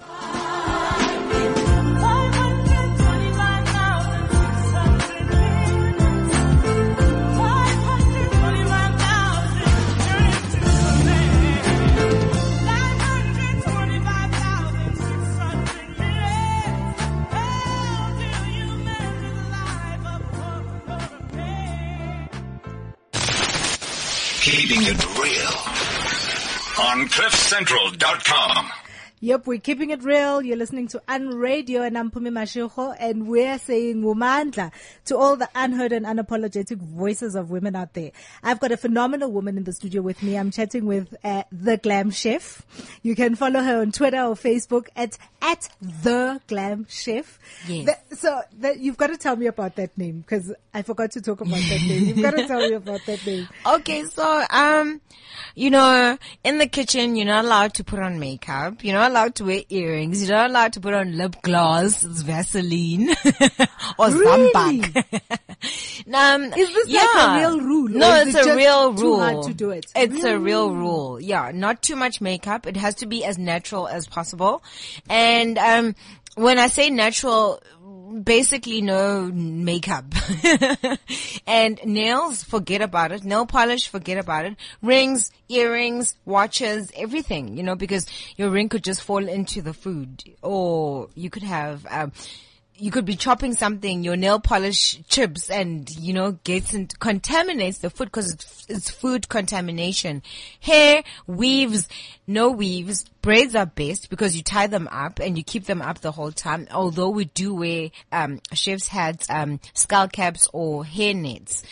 [24.66, 25.52] Keeping it real
[26.86, 28.75] on cliffcentral.com.
[29.20, 30.42] Yep, we're keeping it real.
[30.42, 34.70] You're listening to Unradio and I'm Pumi Mashiko and we're saying Womandla
[35.06, 38.10] to all the unheard and unapologetic voices of women out there.
[38.42, 40.36] I've got a phenomenal woman in the studio with me.
[40.36, 42.60] I'm chatting with uh, the Glam Chef.
[43.02, 47.38] You can follow her on Twitter or Facebook at at the Glam Chef.
[47.66, 47.86] Yes.
[48.10, 51.22] The, so the, you've got to tell me about that name because I forgot to
[51.22, 52.04] talk about that name.
[52.04, 53.48] You've got to tell me about that name.
[53.66, 55.00] Okay, so um,
[55.54, 58.84] you know, in the kitchen, you're not allowed to put on makeup.
[58.84, 60.26] You're not allowed to wear earrings.
[60.28, 63.10] You're not allowed to put on lip gloss, Vaseline,
[63.98, 64.82] or Really?
[66.12, 67.00] Um, Is this yeah.
[67.14, 67.88] like a real rule?
[67.88, 69.20] No, it's it a real too rule.
[69.20, 69.86] hard to do it?
[69.96, 71.20] It's a real rule.
[71.20, 72.66] Yeah, not too much makeup.
[72.66, 74.62] It has to be as natural as possible.
[75.10, 75.94] And um,
[76.36, 77.60] when I say natural,
[78.22, 80.04] basically no makeup.
[81.46, 83.24] and nails, forget about it.
[83.24, 84.56] Nail polish, forget about it.
[84.82, 90.22] Rings, earrings, watches, everything, you know, because your ring could just fall into the food.
[90.42, 92.12] Or you could have, um,
[92.78, 97.78] you could be chopping something, your nail polish chips and, you know, gets and contaminates
[97.78, 100.22] the food because it's, it's food contamination.
[100.60, 101.88] Hair, weaves,
[102.26, 106.00] no weaves, braids are best because you tie them up and you keep them up
[106.00, 106.66] the whole time.
[106.70, 111.62] Although we do wear, um, chef's hats, um, skull caps or hair nets.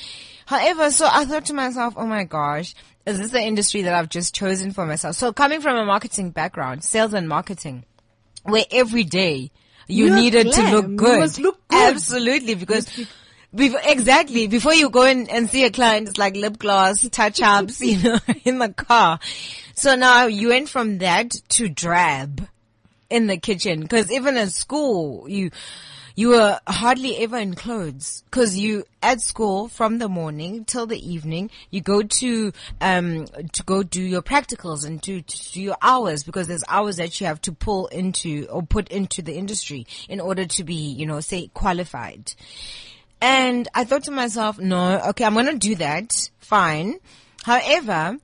[0.47, 2.75] However, so I thought to myself, oh my gosh,
[3.07, 5.17] is this the industry that I've just chosen for myself?
[5.17, 7.85] So coming from a marketing background, sales and marketing,
[8.45, 9.51] where every day
[9.87, 11.39] you needed to look good.
[11.39, 11.95] look good.
[11.95, 12.89] Absolutely, because
[13.55, 17.41] before, exactly before you go in and see a client, it's like lip gloss, touch
[17.41, 19.21] ups, you know, in the car.
[19.75, 22.49] So now you went from that to drab
[23.11, 25.51] in the kitchen because even at school you
[26.15, 31.13] you were hardly ever in clothes because you at school from the morning till the
[31.13, 35.77] evening you go to um to go do your practicals and to, to do your
[35.83, 39.87] hours because there's hours that you have to pull into or put into the industry
[40.09, 42.33] in order to be you know say qualified
[43.25, 46.29] and I thought to myself, no, okay, I'm to do that.
[46.41, 46.97] Fine.
[47.43, 48.19] However,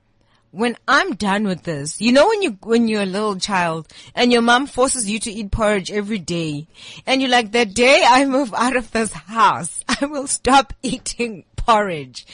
[0.51, 4.31] when I'm done with this, you know when you, when you're a little child and
[4.31, 6.67] your mom forces you to eat porridge every day
[7.05, 11.45] and you're like, the day I move out of this house, I will stop eating
[11.55, 12.25] porridge.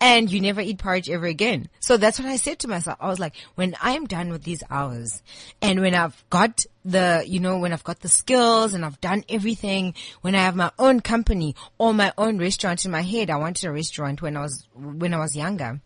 [0.00, 1.68] And you never eat porridge ever again.
[1.78, 2.98] So that's what I said to myself.
[3.00, 5.22] I was like, when I am done with these hours
[5.60, 9.22] and when I've got the, you know, when I've got the skills and I've done
[9.28, 13.36] everything, when I have my own company or my own restaurant in my head, I
[13.36, 15.80] wanted a restaurant when I was, when I was younger.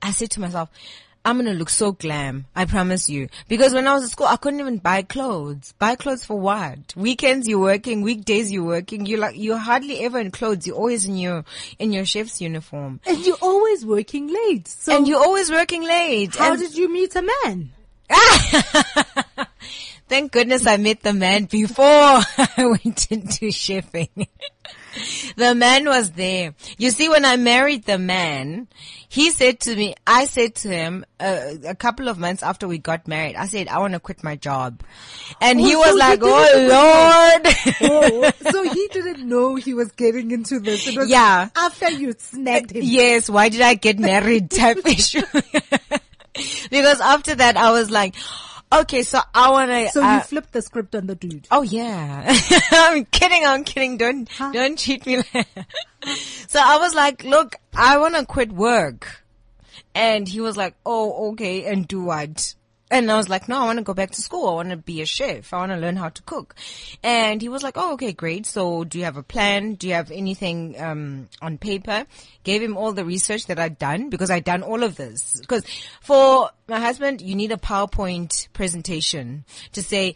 [0.00, 0.68] I said to myself,
[1.24, 2.46] I'm gonna look so glam.
[2.56, 3.28] I promise you.
[3.46, 5.72] Because when I was at school, I couldn't even buy clothes.
[5.78, 6.96] Buy clothes for what?
[6.96, 9.06] Weekends you're working, weekdays you're working.
[9.06, 10.66] You're like, you're hardly ever in clothes.
[10.66, 11.44] You're always in your,
[11.78, 12.98] in your chef's uniform.
[13.06, 14.66] And you're always working late.
[14.66, 16.34] So And you're always working late.
[16.34, 17.70] how And- did you meet a man?
[20.08, 24.26] Thank goodness I met the man before I went into chefing.
[25.36, 26.54] The man was there.
[26.78, 28.68] You see, when I married the man,
[29.08, 32.78] he said to me, I said to him uh, a couple of months after we
[32.78, 34.82] got married, I said, I want to quit my job.
[35.40, 37.54] And he Oh, was so like, he oh Lord.
[37.82, 40.86] Oh, so he didn't know he was getting into this.
[40.86, 41.48] It was Yeah.
[41.56, 42.82] after you snagged him.
[42.84, 45.22] yes, why did I get married type issue?
[46.70, 48.14] because after that I was like,
[48.80, 51.46] okay, so I want to, So you uh, flipped the script on the dude.
[51.50, 52.24] Oh yeah.
[52.72, 53.98] I'm kidding, I'm kidding.
[53.98, 55.22] Don't, don't cheat me.
[56.48, 59.22] so I was like, look, I want to quit work.
[59.94, 61.66] And he was like, oh, okay.
[61.66, 62.54] And do what?
[62.92, 64.50] And I was like, no, I want to go back to school.
[64.50, 65.54] I want to be a chef.
[65.54, 66.54] I want to learn how to cook.
[67.02, 68.44] And he was like, oh, okay, great.
[68.44, 69.76] So do you have a plan?
[69.76, 72.04] Do you have anything, um, on paper?
[72.44, 75.40] Gave him all the research that I'd done because I'd done all of this.
[75.40, 75.64] Because
[76.02, 80.14] for my husband, you need a PowerPoint presentation to say,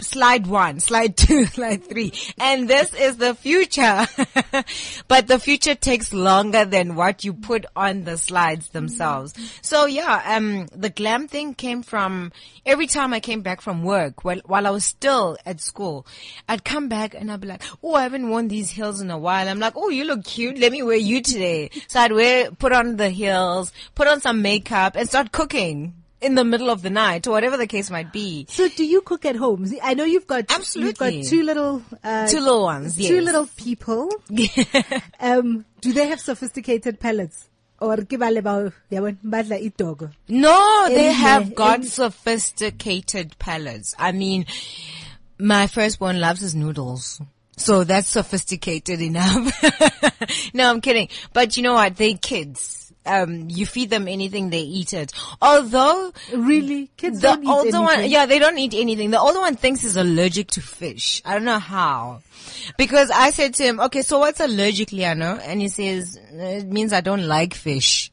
[0.00, 2.12] slide one, slide two, slide three.
[2.38, 4.06] And this is the future.
[5.08, 9.34] but the future takes longer than what you put on the slides themselves.
[9.62, 12.32] So yeah, um, the glam thing came from
[12.64, 16.06] every time I came back from work while, while I was still at school,
[16.48, 19.18] I'd come back and I'd be like, Oh, I haven't worn these heels in a
[19.18, 19.48] while.
[19.48, 20.58] I'm like, Oh, you look cute.
[20.58, 21.70] Let me wear you today.
[21.88, 25.94] So I'd wear, put on the heels, put on some makeup and start cooking.
[26.26, 28.46] In the middle of the night, or whatever the case might be.
[28.48, 29.64] So do you cook at home?
[29.82, 31.18] I know you've got Absolutely.
[31.18, 34.10] You've got two little uh, Two little ones, two little people.
[35.20, 37.48] um, do they have sophisticated palates?
[37.78, 40.10] Or ke ba le ba- yabona, badla itogo?
[40.28, 43.94] No, they have got sophisticated palates.
[43.98, 44.46] I mean,
[45.38, 47.20] my firstborn loves his noodles.
[47.58, 49.62] So that's sophisticated enough.
[50.54, 51.08] no, I'm kidding.
[51.32, 51.96] But you know what?
[51.96, 52.85] They kids.
[53.06, 55.12] Um, you feed them anything, they eat it.
[55.40, 59.10] Although, really, kids the don't eat older one, yeah, they don't eat anything.
[59.10, 61.22] The older one thinks he's allergic to fish.
[61.24, 62.22] I don't know how.
[62.76, 65.40] Because I said to him, okay, so what's allergic, Liano?
[65.42, 68.10] And he says, it means I don't like fish.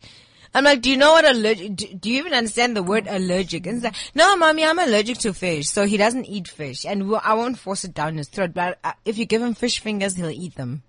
[0.56, 3.65] I'm like, do you know what allergic, do, do you even understand the word allergic?
[3.65, 5.67] And he's like, no, mommy, I'm allergic to fish.
[5.67, 8.77] So he doesn't eat fish and we'll, I won't force it down his throat, but
[8.84, 10.84] uh, if you give him fish fingers, he'll eat them.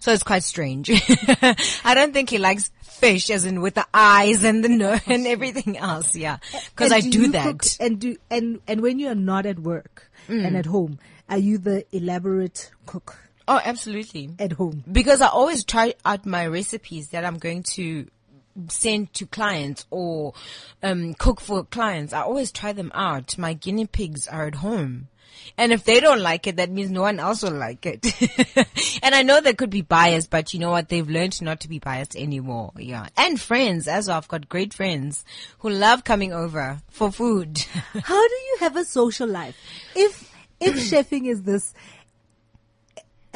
[0.00, 0.90] So it's quite strange.
[1.84, 5.26] I don't think he likes fish as in with the eyes and the nose and
[5.26, 6.14] everything else.
[6.16, 6.38] Yeah.
[6.76, 7.44] Cause And I do you that.
[7.44, 10.46] cook- and do and and when you are not at work Mm.
[10.46, 14.30] and at home, are you the elaborate cook Oh, absolutely.
[14.38, 14.84] at home?
[14.92, 18.06] because I always try out my recipes that I'm going to
[18.68, 20.34] send to clients or
[20.82, 22.12] um, cook for clients.
[22.12, 23.38] I always try them out.
[23.38, 25.08] My guinea pigs are at home.
[25.56, 28.06] And if they don't like it, that means no one else will like it.
[29.02, 30.88] and I know they could be biased, but you know what?
[30.88, 32.72] They've learned not to be biased anymore.
[32.76, 33.08] Yeah.
[33.16, 34.16] And friends as well.
[34.16, 35.24] I've got great friends
[35.58, 37.58] who love coming over for food.
[38.02, 39.56] How do you have a social life?
[39.94, 41.74] If if chefing is this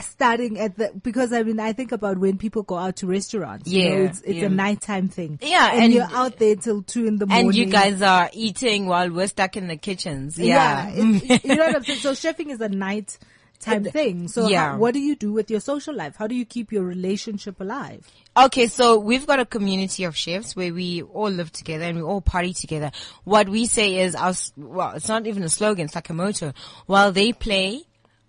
[0.00, 3.68] starting at the because I mean I think about when people go out to restaurants.
[3.70, 4.46] you know, Yeah, it's it's yeah.
[4.46, 5.38] a nighttime thing.
[5.42, 7.46] Yeah, and, and- you're out there till two in the morning.
[7.46, 10.38] and you guys are eating while we're stuck in the kitchens.
[10.38, 10.92] yeah, Yeah.
[11.22, 11.98] it- you know what I'm saying.
[12.00, 13.18] So chefing is a night
[13.60, 14.28] time thing.
[14.28, 14.72] So Yeah.
[14.72, 16.16] how, what do you do with your social life?
[16.18, 18.06] How do you keep your relationship alive?
[18.36, 22.02] Okay, so we've got a community of chefs where we all live together and we
[22.02, 22.90] all party together.
[23.22, 26.52] What we say is our, well, it's not even a slogan, it's like a motto.
[26.86, 27.84] While they play,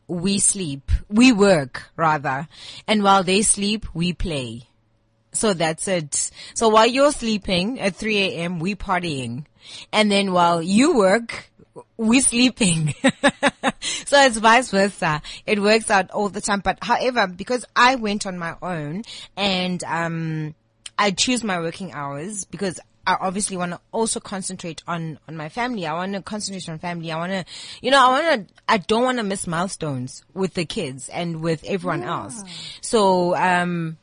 [0.08, 0.92] we sleep.
[1.10, 2.48] We work, rather.
[2.88, 4.68] And while they sleep, we play.
[5.32, 6.32] So that's it.
[6.54, 9.46] So while you're sleeping at 3 a.m., we partying.
[9.92, 11.50] And then while you work,
[11.98, 12.94] we sleeping.
[14.06, 15.22] so it's vice versa.
[15.46, 16.62] It works out all the time.
[16.62, 19.04] But however, because I went on my own
[19.36, 20.56] and, um,
[20.98, 25.50] I choose my working hours because I obviously want to also concentrate on, on my
[25.50, 25.86] family.
[25.86, 27.12] I want to concentrate on family.
[27.12, 27.46] I want to,
[27.82, 31.42] you know, I want to, I don't want to miss milestones with the kids and
[31.42, 32.44] with everyone else.
[32.82, 33.98] So, um,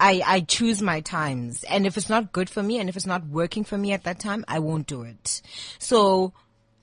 [0.00, 3.06] I, I choose my times and if it's not good for me and if it's
[3.06, 5.40] not working for me at that time, I won't do it.
[5.78, 6.32] So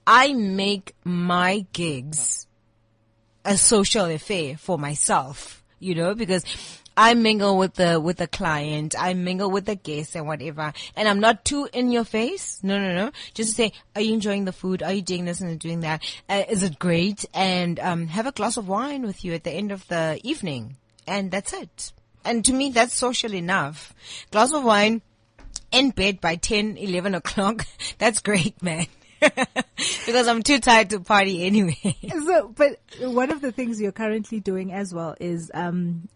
[0.08, 2.48] I make my gigs
[3.44, 6.46] a social affair for myself, you know, because
[6.96, 11.08] I mingle with the, with the client, I mingle with the guests and whatever, and
[11.08, 12.60] I'm not too in your face.
[12.64, 13.12] No, no, no.
[13.34, 14.84] Just to say, are you enjoying the food?
[14.84, 16.04] Are you doing this and doing that?
[16.30, 17.26] Uh, is it great?
[17.34, 20.78] And, um, have a glass of wine with you at the end of the evening.
[21.08, 21.94] And that's it.
[22.24, 23.94] And to me, that's social enough.
[24.30, 25.02] Glass of wine,
[25.72, 27.66] in bed by 10, 11 o'clock.
[27.98, 28.88] That's great, man.
[29.20, 31.96] because I'm too tired to party anyway.
[32.26, 36.10] So, but one of the things you're currently doing as well is um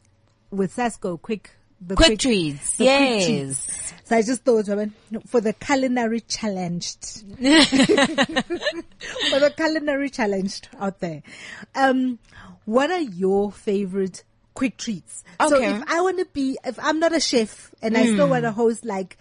[0.55, 3.25] with Sasko quick the Quick treats, the quick yes.
[3.25, 3.93] treats.
[4.05, 4.93] So I just thought, I mean,
[5.27, 11.21] for the culinary challenged, for the culinary challenged out there,
[11.75, 12.17] um,
[12.63, 15.23] what are your favorite quick treats?
[15.47, 15.71] So Okay.
[15.75, 18.51] if I want to be, if I'm not a chef and I still want to
[18.51, 19.17] host like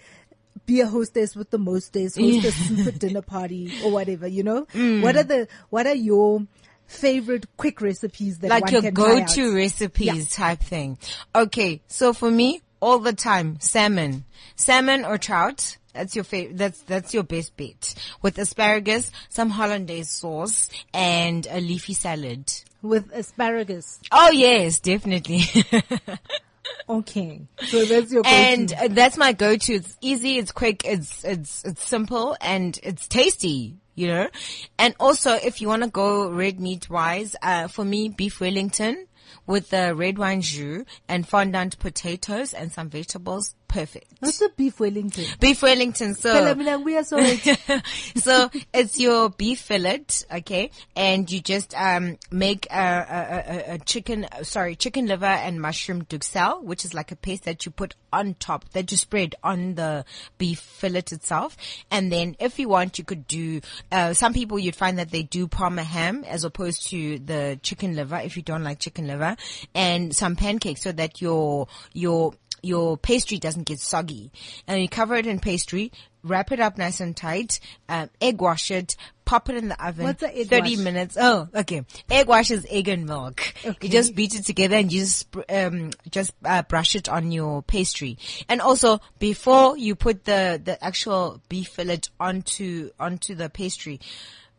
[0.65, 4.67] be a hostess with the mostess, host a super dinner party or whatever, you know?
[5.03, 6.47] What are the, what are your
[6.87, 9.29] favorite quick recipes that like your can try out?
[9.29, 10.99] go-to recipes type thing.
[11.35, 14.25] Okay, so for me, all the time, salmon,
[14.57, 15.79] salmon or trout.
[15.95, 16.59] That's your favorite.
[16.59, 22.53] That's that's your best bet with asparagus, some hollandaise sauce, and a leafy salad.
[22.83, 24.01] with asparagus.
[24.11, 25.45] Oh yes, definitely.
[26.89, 27.47] Okay.
[27.67, 28.35] So that's your go-to.
[28.35, 29.75] and uh, that's my go-to.
[29.75, 33.77] It's easy, it's quick, it's it's it's simple, and it's tasty.
[33.97, 34.29] You know,
[34.77, 39.07] and also if you want to go red meat wise, uh, for me, beef Wellington
[39.47, 44.07] with the red wine jus and fondant potatoes and some vegetables, perfect.
[44.21, 45.25] What's a beef Wellington?
[45.41, 47.83] Beef Wellington, so Phela mina ngibuya Soweto.
[48.23, 53.79] so it's your beef fillet, okay, and you just um make a, a, a, a
[53.79, 57.97] chicken, sorry, chicken liver and mushroom duxelle, which is like a paste that you put
[58.13, 60.05] on top, that you spread on the
[60.39, 61.57] beef fillet itself,
[61.91, 63.61] and then if you want, you could do.
[63.91, 67.97] Uh, some people you'd find that they do parma ham as opposed to the chicken
[67.97, 69.37] liver if you don't like chicken liver,
[69.75, 74.31] and some pancakes so that your your your pastry doesn't get soggy.
[74.67, 78.71] And you cover it in pastry, wrap it up nice and tight, um, egg wash
[78.71, 80.05] it, pop it in the oven.
[80.05, 80.79] What's a egg 30 wash?
[80.79, 81.17] minutes.
[81.21, 81.85] Oh, okay.
[82.11, 83.55] Egg wash is egg and milk.
[83.65, 83.87] Okay.
[83.87, 87.63] You just beat it together and you just, um, just, uh, brush it on your
[87.63, 88.19] pastry.
[88.49, 94.01] And also, before you put the, the actual beef fillet onto, onto the pastry,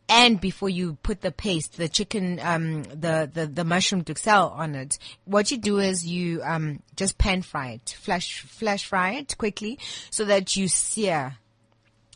[0.08, 4.76] and before you put the paste, the chicken, um, the, the, the mushroom duxelle on
[4.76, 9.38] it, what you do is you, um, just pan fry it, flash, flash fry it
[9.38, 9.80] quickly
[10.10, 11.38] so that you sear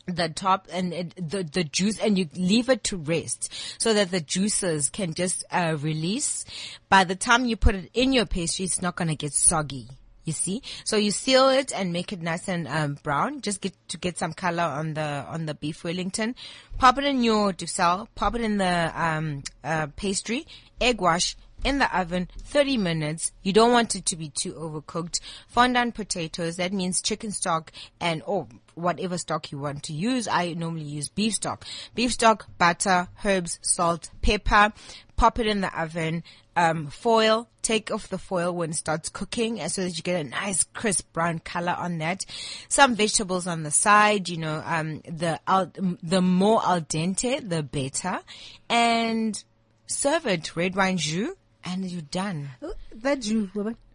[0.06, 4.10] the top and it, the the juice and you leave it to rest so that
[4.10, 6.44] the juices can just uh, release.
[6.88, 9.88] By the time you put it in your pastry it's not going to get soggy
[10.24, 10.62] you see?
[10.84, 13.40] So you seal it and make it nice and um, brown.
[13.40, 16.34] Just get to get some color on the on the beef wellington.
[16.78, 20.46] Pop it in your duxelle pop it in the um, uh, pastry.
[20.80, 23.32] Egg wash in the oven 30 minutes.
[23.42, 25.20] You don't want it to be too overcooked.
[25.48, 30.26] Fondant potatoes, that means chicken stock and or whatever stock you want to use.
[30.26, 31.64] I normally use beef stock.
[31.94, 34.72] Beef stock, butter, herbs, salt, pepper.
[35.16, 36.24] Pop it in the oven.
[36.56, 37.48] Um, foil.
[37.62, 41.12] Take off the foil when it starts cooking, so that you get a nice crisp
[41.12, 42.24] brown color on that.
[42.68, 44.28] Some vegetables on the side.
[44.28, 48.20] You know, um, the al- the more al dente, the better.
[48.68, 49.42] And
[49.86, 51.30] serve it red wine jus
[51.64, 52.50] and you're done.
[52.94, 53.50] That you,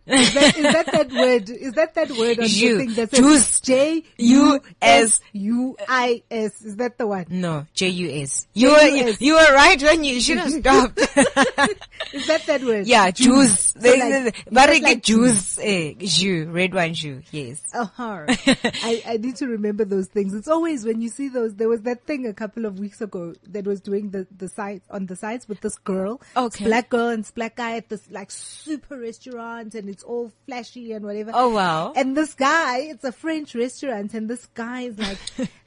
[0.08, 1.50] is that, is that that word?
[1.50, 6.62] Is that that word on you, thing that says J U S U I S?
[6.62, 7.26] Is that the one?
[7.30, 8.48] No, J U S.
[8.54, 8.86] You were
[9.20, 11.00] you, were right when you should have stopped.
[12.14, 12.86] is that that word?
[12.86, 13.74] Yeah, juice.
[13.80, 17.24] So like, but like juice, eh, jus, red wine jus.
[17.32, 17.64] Yes.
[17.74, 18.26] Uh-huh.
[18.28, 20.36] I I need to remember those things.
[20.36, 21.56] It's always when you see those.
[21.56, 24.84] There was that thing a couple of weeks ago that was doing the the site
[24.92, 28.30] on the sites with this girl, okay, black girl and black guy at this like
[28.30, 31.32] super restaurant and it's all flashy and whatever.
[31.34, 31.94] Oh wow.
[31.96, 35.18] And this guy, it's a French restaurant and this guy is like,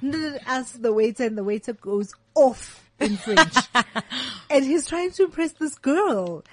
[0.46, 3.54] asks the waiter and the waiter goes off in French.
[4.50, 6.44] and he's trying to impress this girl.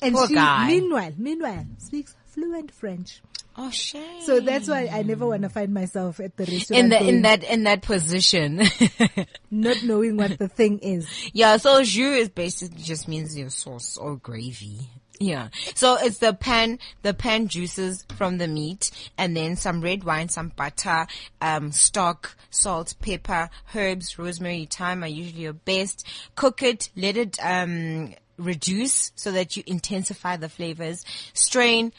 [0.00, 0.66] And Poor she, guy.
[0.66, 3.22] meanwhile, meanwhile, speaks fluent French.
[3.56, 4.22] Oh shame.
[4.22, 6.80] So that's why I never want to find myself at the restaurant.
[6.80, 8.62] In the, in that, in that position.
[9.52, 11.06] not knowing what the thing is.
[11.32, 14.90] Yeah, so jus is basically just means your sauce or gravy.
[15.22, 15.50] Yeah.
[15.76, 20.28] So it's the pan, the pan juices from the meat and then some red wine,
[20.28, 21.06] some butter,
[21.40, 26.04] um, stock, salt, pepper, herbs, rosemary, thyme are usually your best.
[26.34, 31.04] Cook it, let it, um, reduce so that you intensify the flavors.
[31.34, 31.92] Strain.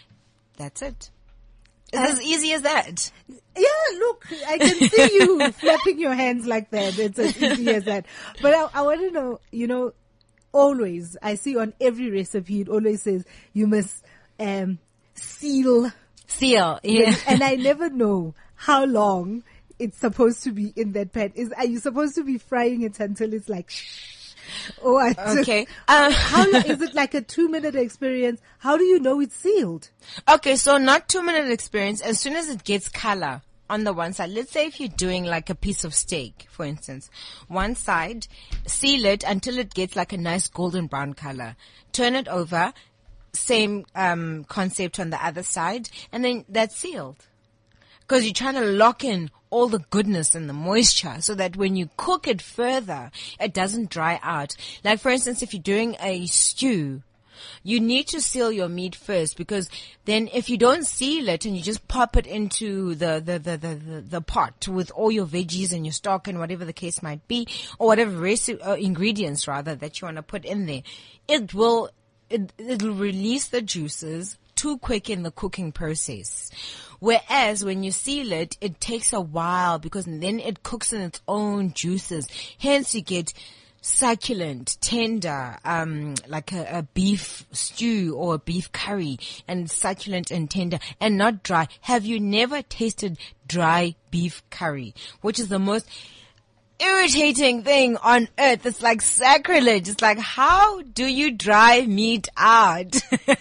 [0.58, 1.10] That's it.
[1.94, 3.10] It's as easy as that.
[3.56, 7.00] Yeah, look, I can see you flapping your hands like that.
[7.00, 8.06] It's as easy as that.
[8.42, 9.94] But I, I want to know, you know,
[10.54, 14.06] always, I see on every recipe, it always says you must,
[14.40, 14.80] um,
[15.16, 15.92] seal.
[16.28, 17.16] Seal, yeah.
[17.28, 19.44] And I never know how long
[19.80, 21.34] it's supposed to be in that pan.
[21.36, 24.36] Is, are you supposed to be frying it until it's like, shh?
[24.82, 25.68] Oh, I okay.
[25.88, 28.42] Uh, how is it like a two minute experience?
[28.60, 29.90] How do you know it's sealed?
[30.30, 32.02] Okay, so not two minute experience.
[32.02, 33.42] As soon as it gets color
[33.74, 36.64] on the one side, let's say if you're doing like a piece of steak, for
[36.64, 37.10] instance,
[37.48, 38.28] one side,
[38.68, 41.56] seal it until it gets like a nice golden brown color.
[41.92, 42.72] Turn it over,
[43.34, 47.26] same um, concept on the other side, and then that's sealed.
[48.02, 51.76] Because you're trying to lock in all the goodness and the moisture so that when
[51.76, 53.10] you cook it further,
[53.40, 54.56] it doesn't dry out.
[54.84, 57.02] Like for instance, if you're doing a stew,
[57.64, 59.70] you need to seal your meat first because
[60.06, 63.58] then if you don't seal it and you just pop it into the, the, the,
[63.58, 67.02] the, the, the pot with all your veggies and your stock and whatever the case
[67.02, 67.48] might be,
[67.80, 70.84] or whatever uh, ingredients rather that you want to put in there,
[71.28, 71.90] it will,
[72.30, 76.50] it, it'll release the juices too quick in the cooking process.
[77.00, 81.22] Whereas when you seal it, it takes a while because then it cooks in its
[81.28, 82.28] own juices.
[82.60, 83.34] Hence you get
[83.84, 90.50] succulent, tender, um, like a, a, beef stew or a beef curry and succulent and
[90.50, 91.68] tender and not dry.
[91.82, 94.96] Have you never tasted dry beef curry?
[95.22, 95.86] Which is the most
[96.80, 98.66] irritating thing on earth.
[98.66, 99.90] It's like sacrilege.
[99.90, 102.96] It's like, how do you dry meat out?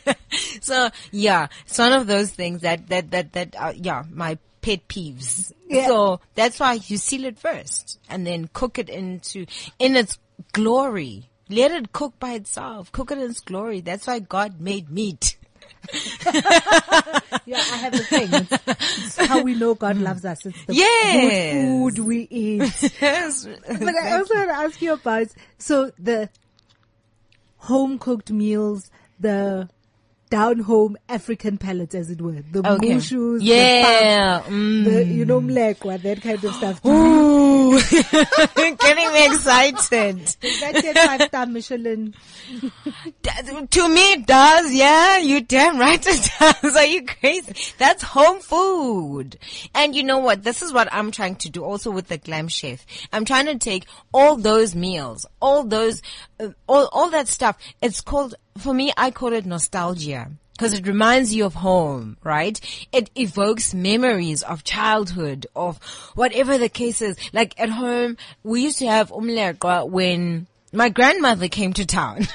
[0.60, 4.88] so yeah, it's one of those things that, that, that, that, uh, yeah, my pet
[4.88, 5.52] peeves.
[5.68, 5.86] Yeah.
[5.86, 9.46] So that's why you seal it first and then cook it into,
[9.78, 10.18] in its
[10.52, 11.28] glory.
[11.48, 12.92] Let it cook by itself.
[12.92, 13.80] Cook it in its glory.
[13.80, 15.36] That's why God made meat.
[17.44, 18.28] yeah, I have a thing.
[18.32, 20.46] It's, it's, how we know God loves us.
[20.46, 21.52] It's the yes.
[21.52, 22.92] food we eat.
[23.00, 23.46] yes.
[23.66, 25.28] But I also want to ask you about,
[25.58, 26.30] so the
[27.58, 29.68] home cooked meals, the
[30.32, 32.42] down home African palettes, as it were.
[32.50, 32.92] The okay.
[32.92, 34.84] mushus, yeah, the, mm.
[34.84, 36.82] the you know mlekwa, that kind of stuff.
[36.86, 37.78] Ooh,
[38.76, 40.22] getting me excited.
[40.40, 42.14] Is that five star Michelin?
[43.22, 44.72] to me, it does.
[44.72, 46.76] Yeah, you damn right it does.
[46.76, 47.74] Are you crazy?
[47.76, 49.36] That's home food.
[49.74, 50.44] And you know what?
[50.44, 52.86] This is what I'm trying to do also with the glam chef.
[53.12, 56.00] I'm trying to take all those meals, all those,
[56.40, 57.58] uh, all all that stuff.
[57.82, 58.92] It's called for me.
[58.96, 62.60] I call it nostalgia because it reminds you of home, right?
[62.92, 65.82] It evokes memories of childhood, of
[66.14, 67.16] whatever the case is.
[67.32, 72.26] Like at home, we used to have umleqwa when my grandmother came to town.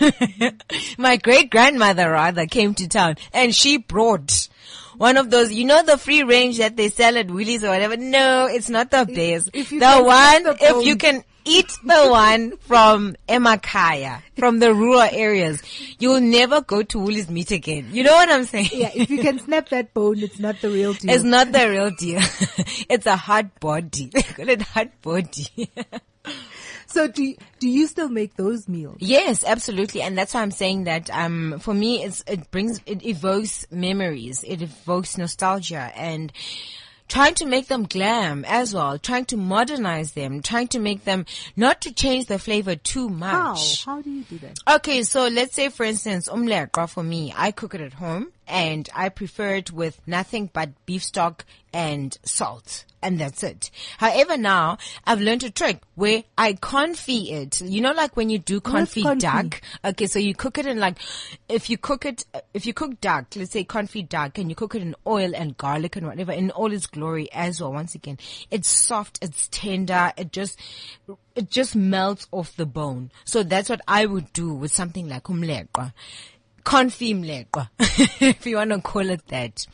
[0.98, 4.50] my great grandmother rather came to town and she brought
[4.98, 7.98] one of those, you know, the free range that they sell at Woolies or whatever.
[7.98, 9.52] No, it's not the best.
[9.54, 14.74] If, if the one, the if you can eat the one from Emakhaya, from the
[14.74, 15.62] rural areas,
[16.00, 17.88] you'll never go to Woolies meat again.
[17.92, 18.70] You know what I'm saying?
[18.74, 21.12] Yeah, if you can snap that bone, it's not the real deal.
[21.12, 22.20] It's not the real deal.
[22.90, 24.12] it's a hard body.
[24.18, 25.70] They call it hard body.
[26.90, 28.98] So do do you still make those meals?
[29.02, 31.10] Yes, absolutely, and that's why I'm saying that.
[31.12, 36.32] Um, for me, it's it brings it evokes memories, it evokes nostalgia, and
[37.08, 41.26] trying to make them glam as well, trying to modernize them, trying to make them
[41.56, 43.86] not to change the flavor too much.
[43.86, 43.96] How?
[43.96, 44.60] How do you do that?
[44.76, 48.90] Okay, so let's say for instance, umleqwa for me, I cook it at home and
[48.96, 52.86] I prefer it with nothing but beef stock and salt.
[53.08, 53.72] And that's it.
[54.00, 57.62] However, now I've learned a trick where I confit it.
[57.62, 59.62] You know, like when you do confit duck.
[59.86, 60.98] Okay, so you cook it in like,
[61.48, 64.76] if you cook it, if you cook duck, let's say confit duck, and you cook
[64.76, 67.72] it in oil and garlic and whatever, in all its glory as well.
[67.72, 68.18] Once again,
[68.52, 70.60] it's soft, it's tender, it just,
[71.34, 73.10] it just melts off the bone.
[73.24, 75.94] So that's what I would do with something like umleqwa
[76.66, 77.70] confirm leqwa,
[78.20, 79.66] if you want to call it that.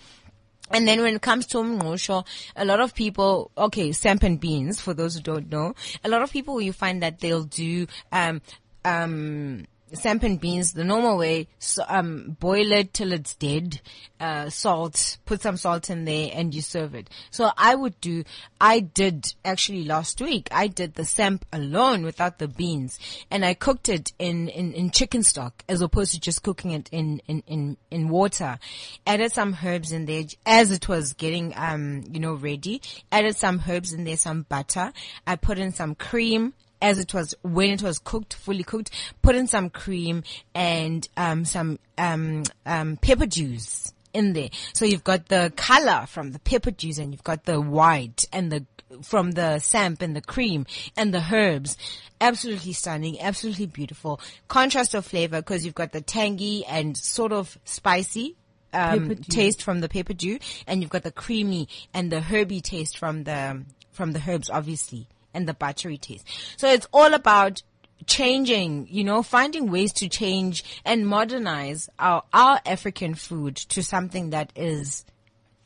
[0.71, 4.79] And then when it comes to umngqusho, a lot of people, okay, samp and beans,
[4.79, 8.41] for those who don't know, a lot of people you find that they'll do, um,
[8.85, 11.47] um, samp and beans the normal way.
[11.59, 13.81] So, um, boil it till it's dead.
[14.19, 17.09] Uh, salt, put some salt in there and you serve it.
[17.29, 18.23] So I would do,
[18.61, 23.53] I did actually last week, I did the samp alone without the beans and I
[23.53, 27.43] cooked it in, in, in chicken stock as opposed to just cooking it in, in,
[27.47, 28.59] in, in water.
[29.05, 32.81] Added some herbs in there as it was getting, um, you know, ready.
[33.11, 34.93] Added some herbs in there, some butter.
[35.27, 36.53] I put in some cream,
[36.83, 38.91] as it was when it was cooked, fully cooked,
[39.23, 40.21] put in some cream
[40.53, 44.49] and um, some um, um, pepper juice in there.
[44.73, 48.51] So you've got the color from the pepper juice and you've got the white and
[48.51, 48.65] the
[49.01, 51.77] from the samp and the cream and the herbs.
[52.21, 54.19] Absolutely stunning, absolutely beautiful.
[54.49, 58.35] Contrast of flavor because you've got the tangy and sort of spicy
[58.73, 62.97] um, taste from the pepper juice and you've got the creamy and the herby taste
[62.97, 66.27] from the from the herbs obviously and the buttery taste.
[66.57, 67.61] So it's all about
[68.05, 74.31] changing, you know, finding ways to change and modernize our, our African food to something
[74.31, 75.05] that is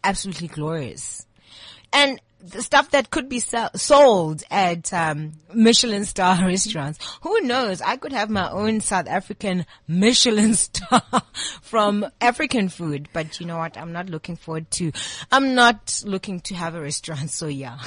[0.03, 1.25] absolutely glorious.
[1.93, 6.99] And the stuff that could be sold at um, Michelin star restaurants.
[7.21, 7.81] Who knows?
[7.81, 11.03] I could have my own South African Michelin star
[11.61, 13.09] from African food.
[13.13, 13.77] But you know what?
[13.77, 14.91] I'm not looking forward to.
[15.31, 17.31] I'm not looking to have a restaurant.
[17.31, 17.79] So yeah,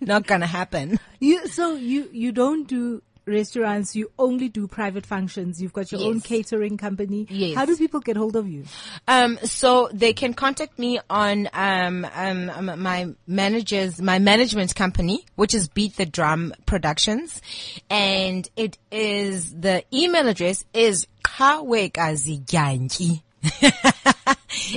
[0.00, 0.98] not gonna happen.
[1.20, 5.60] You so you you don't do restaurants, you only do private functions.
[5.60, 6.08] You've got your yes.
[6.08, 7.26] own catering company.
[7.28, 7.56] Yes.
[7.56, 8.64] How do people get hold of you?
[9.08, 15.24] Um, so they can contact me on um, um, um, my managers, my management company,
[15.36, 17.40] which is Beat the Drum Productions,
[17.88, 23.22] and it is the email address is kawekaziyanki.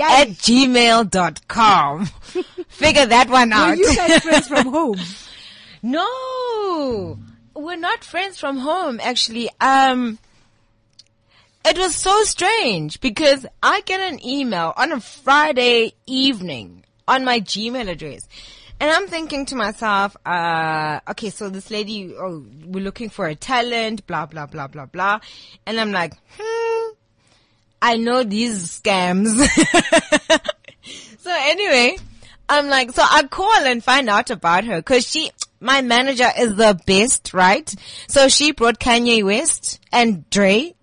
[0.02, 2.06] at gmail.com.
[2.70, 3.70] Figure that one out.
[3.70, 5.00] Were you guys friends from home?
[5.86, 7.20] No
[7.56, 9.50] we're not friends from home, actually.
[9.62, 10.20] Um,
[11.66, 17.40] it was so strange because I get an email on a Friday evening on my
[17.40, 18.28] Gmail address.
[18.80, 23.36] And I'm thinking to myself, uh, okay, so this lady, oh, we're looking for a
[23.36, 25.20] talent, blah, blah, blah, blah, blah.
[25.66, 26.92] And I'm like, hmm,
[27.82, 29.38] I know these scams.
[31.20, 31.98] so anyway,
[32.50, 35.32] I'm like, so I call and find out about her cause she,
[35.64, 37.74] my manager is the best, right?
[38.08, 40.76] So she brought Kanye West and Drake,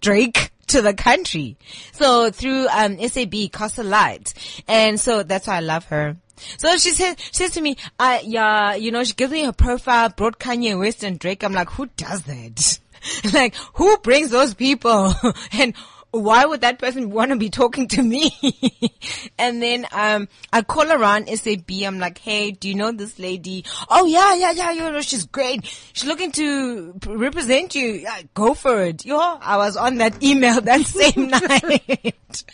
[0.00, 1.56] Drake to the country.
[1.92, 4.34] So through, um, SAB, Castle Lite.
[4.66, 6.16] And so that's why I love her.
[6.56, 9.52] So she says, she says to me, uh, yeah, you know, she gives me her
[9.52, 11.44] profile, brought Kanye West and Drake.
[11.44, 12.78] I'm like, who does that?
[13.32, 15.14] like, who brings those people?
[15.52, 15.74] and
[16.12, 18.30] why would that person want to be talking to me?
[19.38, 21.70] and then, um, I call around SAB.
[21.84, 23.64] I'm like, hey, do you know this lady?
[23.88, 25.64] Oh yeah, yeah, yeah, you know, she's great.
[25.94, 27.92] She's looking to represent you.
[27.92, 29.06] Yeah, go for it.
[29.06, 32.44] Yo, I was on that email that same night.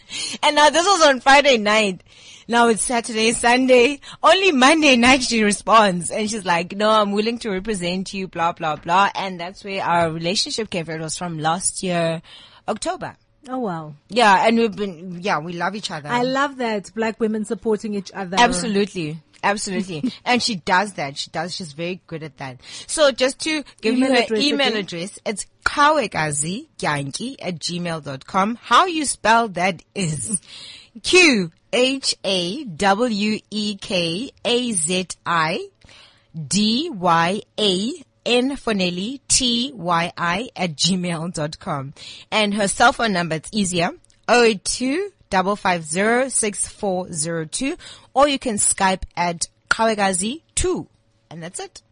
[0.42, 2.04] and now this was on Friday night.
[2.50, 4.00] Now it's Saturday, Sunday.
[4.22, 8.52] Only Monday night she responds and she's like, no, I'm willing to represent you, blah,
[8.52, 9.10] blah, blah.
[9.14, 10.94] And that's where our relationship came from.
[10.94, 12.22] It was from last year,
[12.66, 13.16] October.
[13.50, 13.94] Oh wow.
[14.10, 16.08] Yeah, and we've been yeah, we love each other.
[16.08, 18.36] I love that black women supporting each other.
[18.38, 19.20] Absolutely.
[19.42, 20.12] Absolutely.
[20.24, 21.16] and she does that.
[21.16, 21.54] She does.
[21.54, 22.60] She's very good at that.
[22.86, 24.80] So just to give email you the email again.
[24.80, 28.58] address, it's kawekazi at gmail.com.
[28.60, 30.40] How you spell that is
[31.02, 35.68] Q H A W E K A Z I
[36.36, 41.94] D Y A N for Nelly, T-Y-I at gmail.com.
[42.30, 43.90] And her cell phone number, it's easier,
[44.28, 47.76] 082 550
[48.14, 50.86] or you can Skype at Kawekazi2.
[51.30, 51.82] And that's it.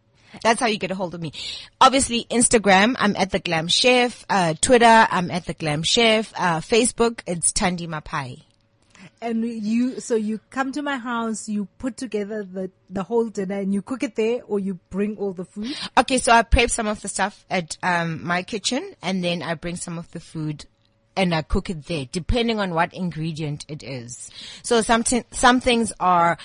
[0.42, 1.32] That's how you get a hold of me.
[1.80, 4.26] Obviously, Instagram, I'm at the Glam Chef.
[4.28, 6.34] Uh, Twitter, I'm at the Glam Chef.
[6.36, 8.42] Uh, Facebook, it's Tandi Mapai
[9.20, 13.58] and you so you come to my house you put together the the whole dinner
[13.58, 15.74] and you cook it there or you bring all the food?
[15.96, 19.54] Okay so i prep some of the stuff at um, my kitchen and then i
[19.54, 20.66] bring some of the food
[21.16, 24.30] and I cook it there, depending on what ingredient it is.
[24.62, 26.38] So some some things are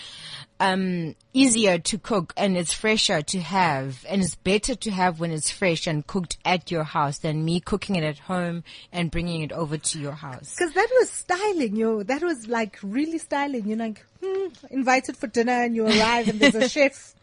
[0.62, 5.32] um, easier to cook and it's fresher to have and it's better to have when
[5.32, 9.42] it's fresh and cooked at your house than me cooking it at home and bringing
[9.42, 10.56] it over to your house.
[10.56, 12.04] Cause that was styling, yo.
[12.04, 13.68] That was like really styling.
[13.68, 17.16] You're like, hmm, invited for dinner and you arrive and there's a chef.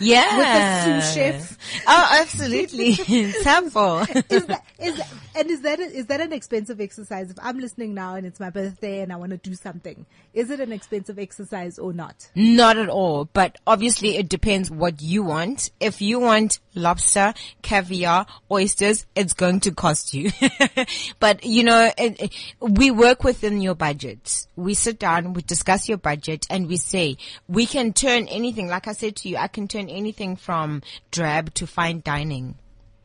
[0.00, 0.36] Yeah.
[0.36, 1.58] With the sous chef.
[1.86, 2.92] Oh, absolutely.
[3.42, 4.00] Sample.
[4.00, 7.30] is that, is that, and is that, is that an expensive exercise?
[7.30, 10.04] If I'm listening now and it's my birthday and I want to do something,
[10.34, 12.30] is it an expensive exercise or not?
[12.34, 13.28] Not at all.
[13.32, 15.70] But obviously it depends what you want.
[15.80, 20.30] If you want lobster, caviar, oysters, it's going to cost you.
[21.20, 24.46] but you know, it, it, we work within your budget.
[24.56, 27.16] We sit down, we discuss your budget and we say,
[27.48, 31.54] we can turn anything, like I said to you, I can turn anything from drab
[31.54, 32.56] to fine dining.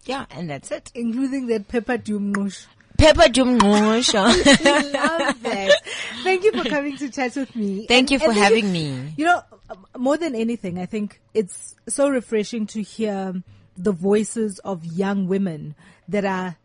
[0.05, 0.91] Yeah, and that's it.
[0.95, 2.65] Including that pepper dumnush.
[2.97, 4.13] Pepper Jumngosha.
[4.93, 5.81] love that.
[6.23, 7.85] Thank you for coming to chat with me.
[7.87, 9.13] Thank and, you for having you, me.
[9.17, 13.43] You know, um, more than anything, I think it's so refreshing to hear
[13.77, 15.75] the voices of young women
[16.07, 16.57] that are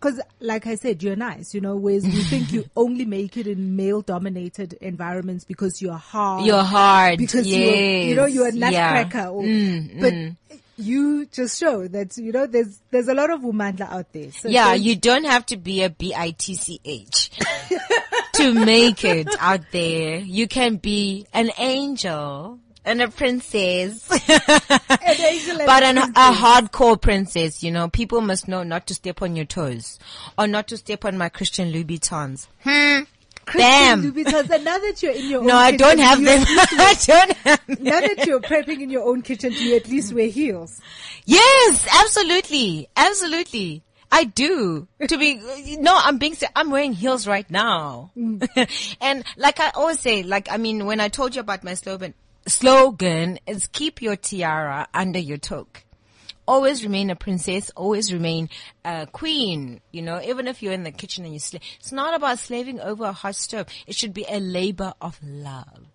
[0.00, 3.46] because like I said, you're nice, you know, whereas you think you only make it
[3.46, 6.46] in male dominated environments because you're hard.
[6.46, 7.18] You're hard.
[7.18, 7.58] Because yes.
[7.58, 9.18] you're, you know, you're a nutcracker.
[9.18, 9.28] Yeah.
[9.28, 10.36] Or, mm, but mm.
[10.76, 14.30] you just show that, you know, there's, there's a lot of womandla out there.
[14.30, 17.30] So yeah, you don't have to be a B-I-T-C-H
[18.34, 20.18] to make it out there.
[20.18, 24.08] You can be an angel and a princess.
[24.28, 27.88] an but an, a hardcore princess, you know.
[27.88, 29.98] People must know not to step on your toes
[30.36, 32.48] or not to step on my Christian Louboutins.
[32.64, 33.04] Hmm.
[33.44, 34.02] Christian Bam.
[34.02, 34.50] Louboutins.
[34.50, 36.44] And now that you're in your no, own I kitchen, don't have them.
[36.48, 37.80] I don't have.
[37.80, 40.80] Now that you're prepping in your own kitchen, do you at least wear heels?
[41.24, 42.88] Yes, absolutely.
[42.96, 43.82] Absolutely.
[44.10, 44.88] I do.
[45.06, 48.10] To be, no, I'm being, I'm wearing heels right now.
[48.16, 48.96] Mm.
[49.02, 52.14] and like I always say, like, I mean, when I told you about my slogan,
[52.48, 55.84] slogan is keep your tiara under your toque.
[56.46, 58.48] Always remain a princess, always remain
[58.84, 61.60] a queen, you know, even if you're in the kitchen and you slave.
[61.78, 63.66] It's not about slaving over a hot stove.
[63.86, 65.88] It should be a labor of love.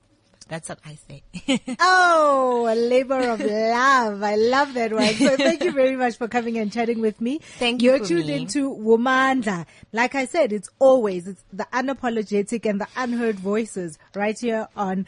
[0.47, 1.23] That's what I say.
[1.79, 4.21] oh, a labor of love.
[4.21, 5.13] I love that one.
[5.15, 7.39] So thank you very much for coming and chatting with me.
[7.39, 7.91] Thank you.
[7.91, 8.35] You're tuned me.
[8.35, 9.65] into Womandla.
[9.91, 15.07] Like I said, it's always, it's the unapologetic and the unheard voices right here on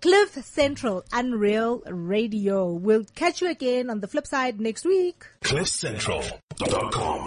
[0.00, 2.70] Cliff Central Unreal Radio.
[2.70, 5.24] We'll catch you again on the flip side next week.
[5.42, 7.18] CliffCentral.com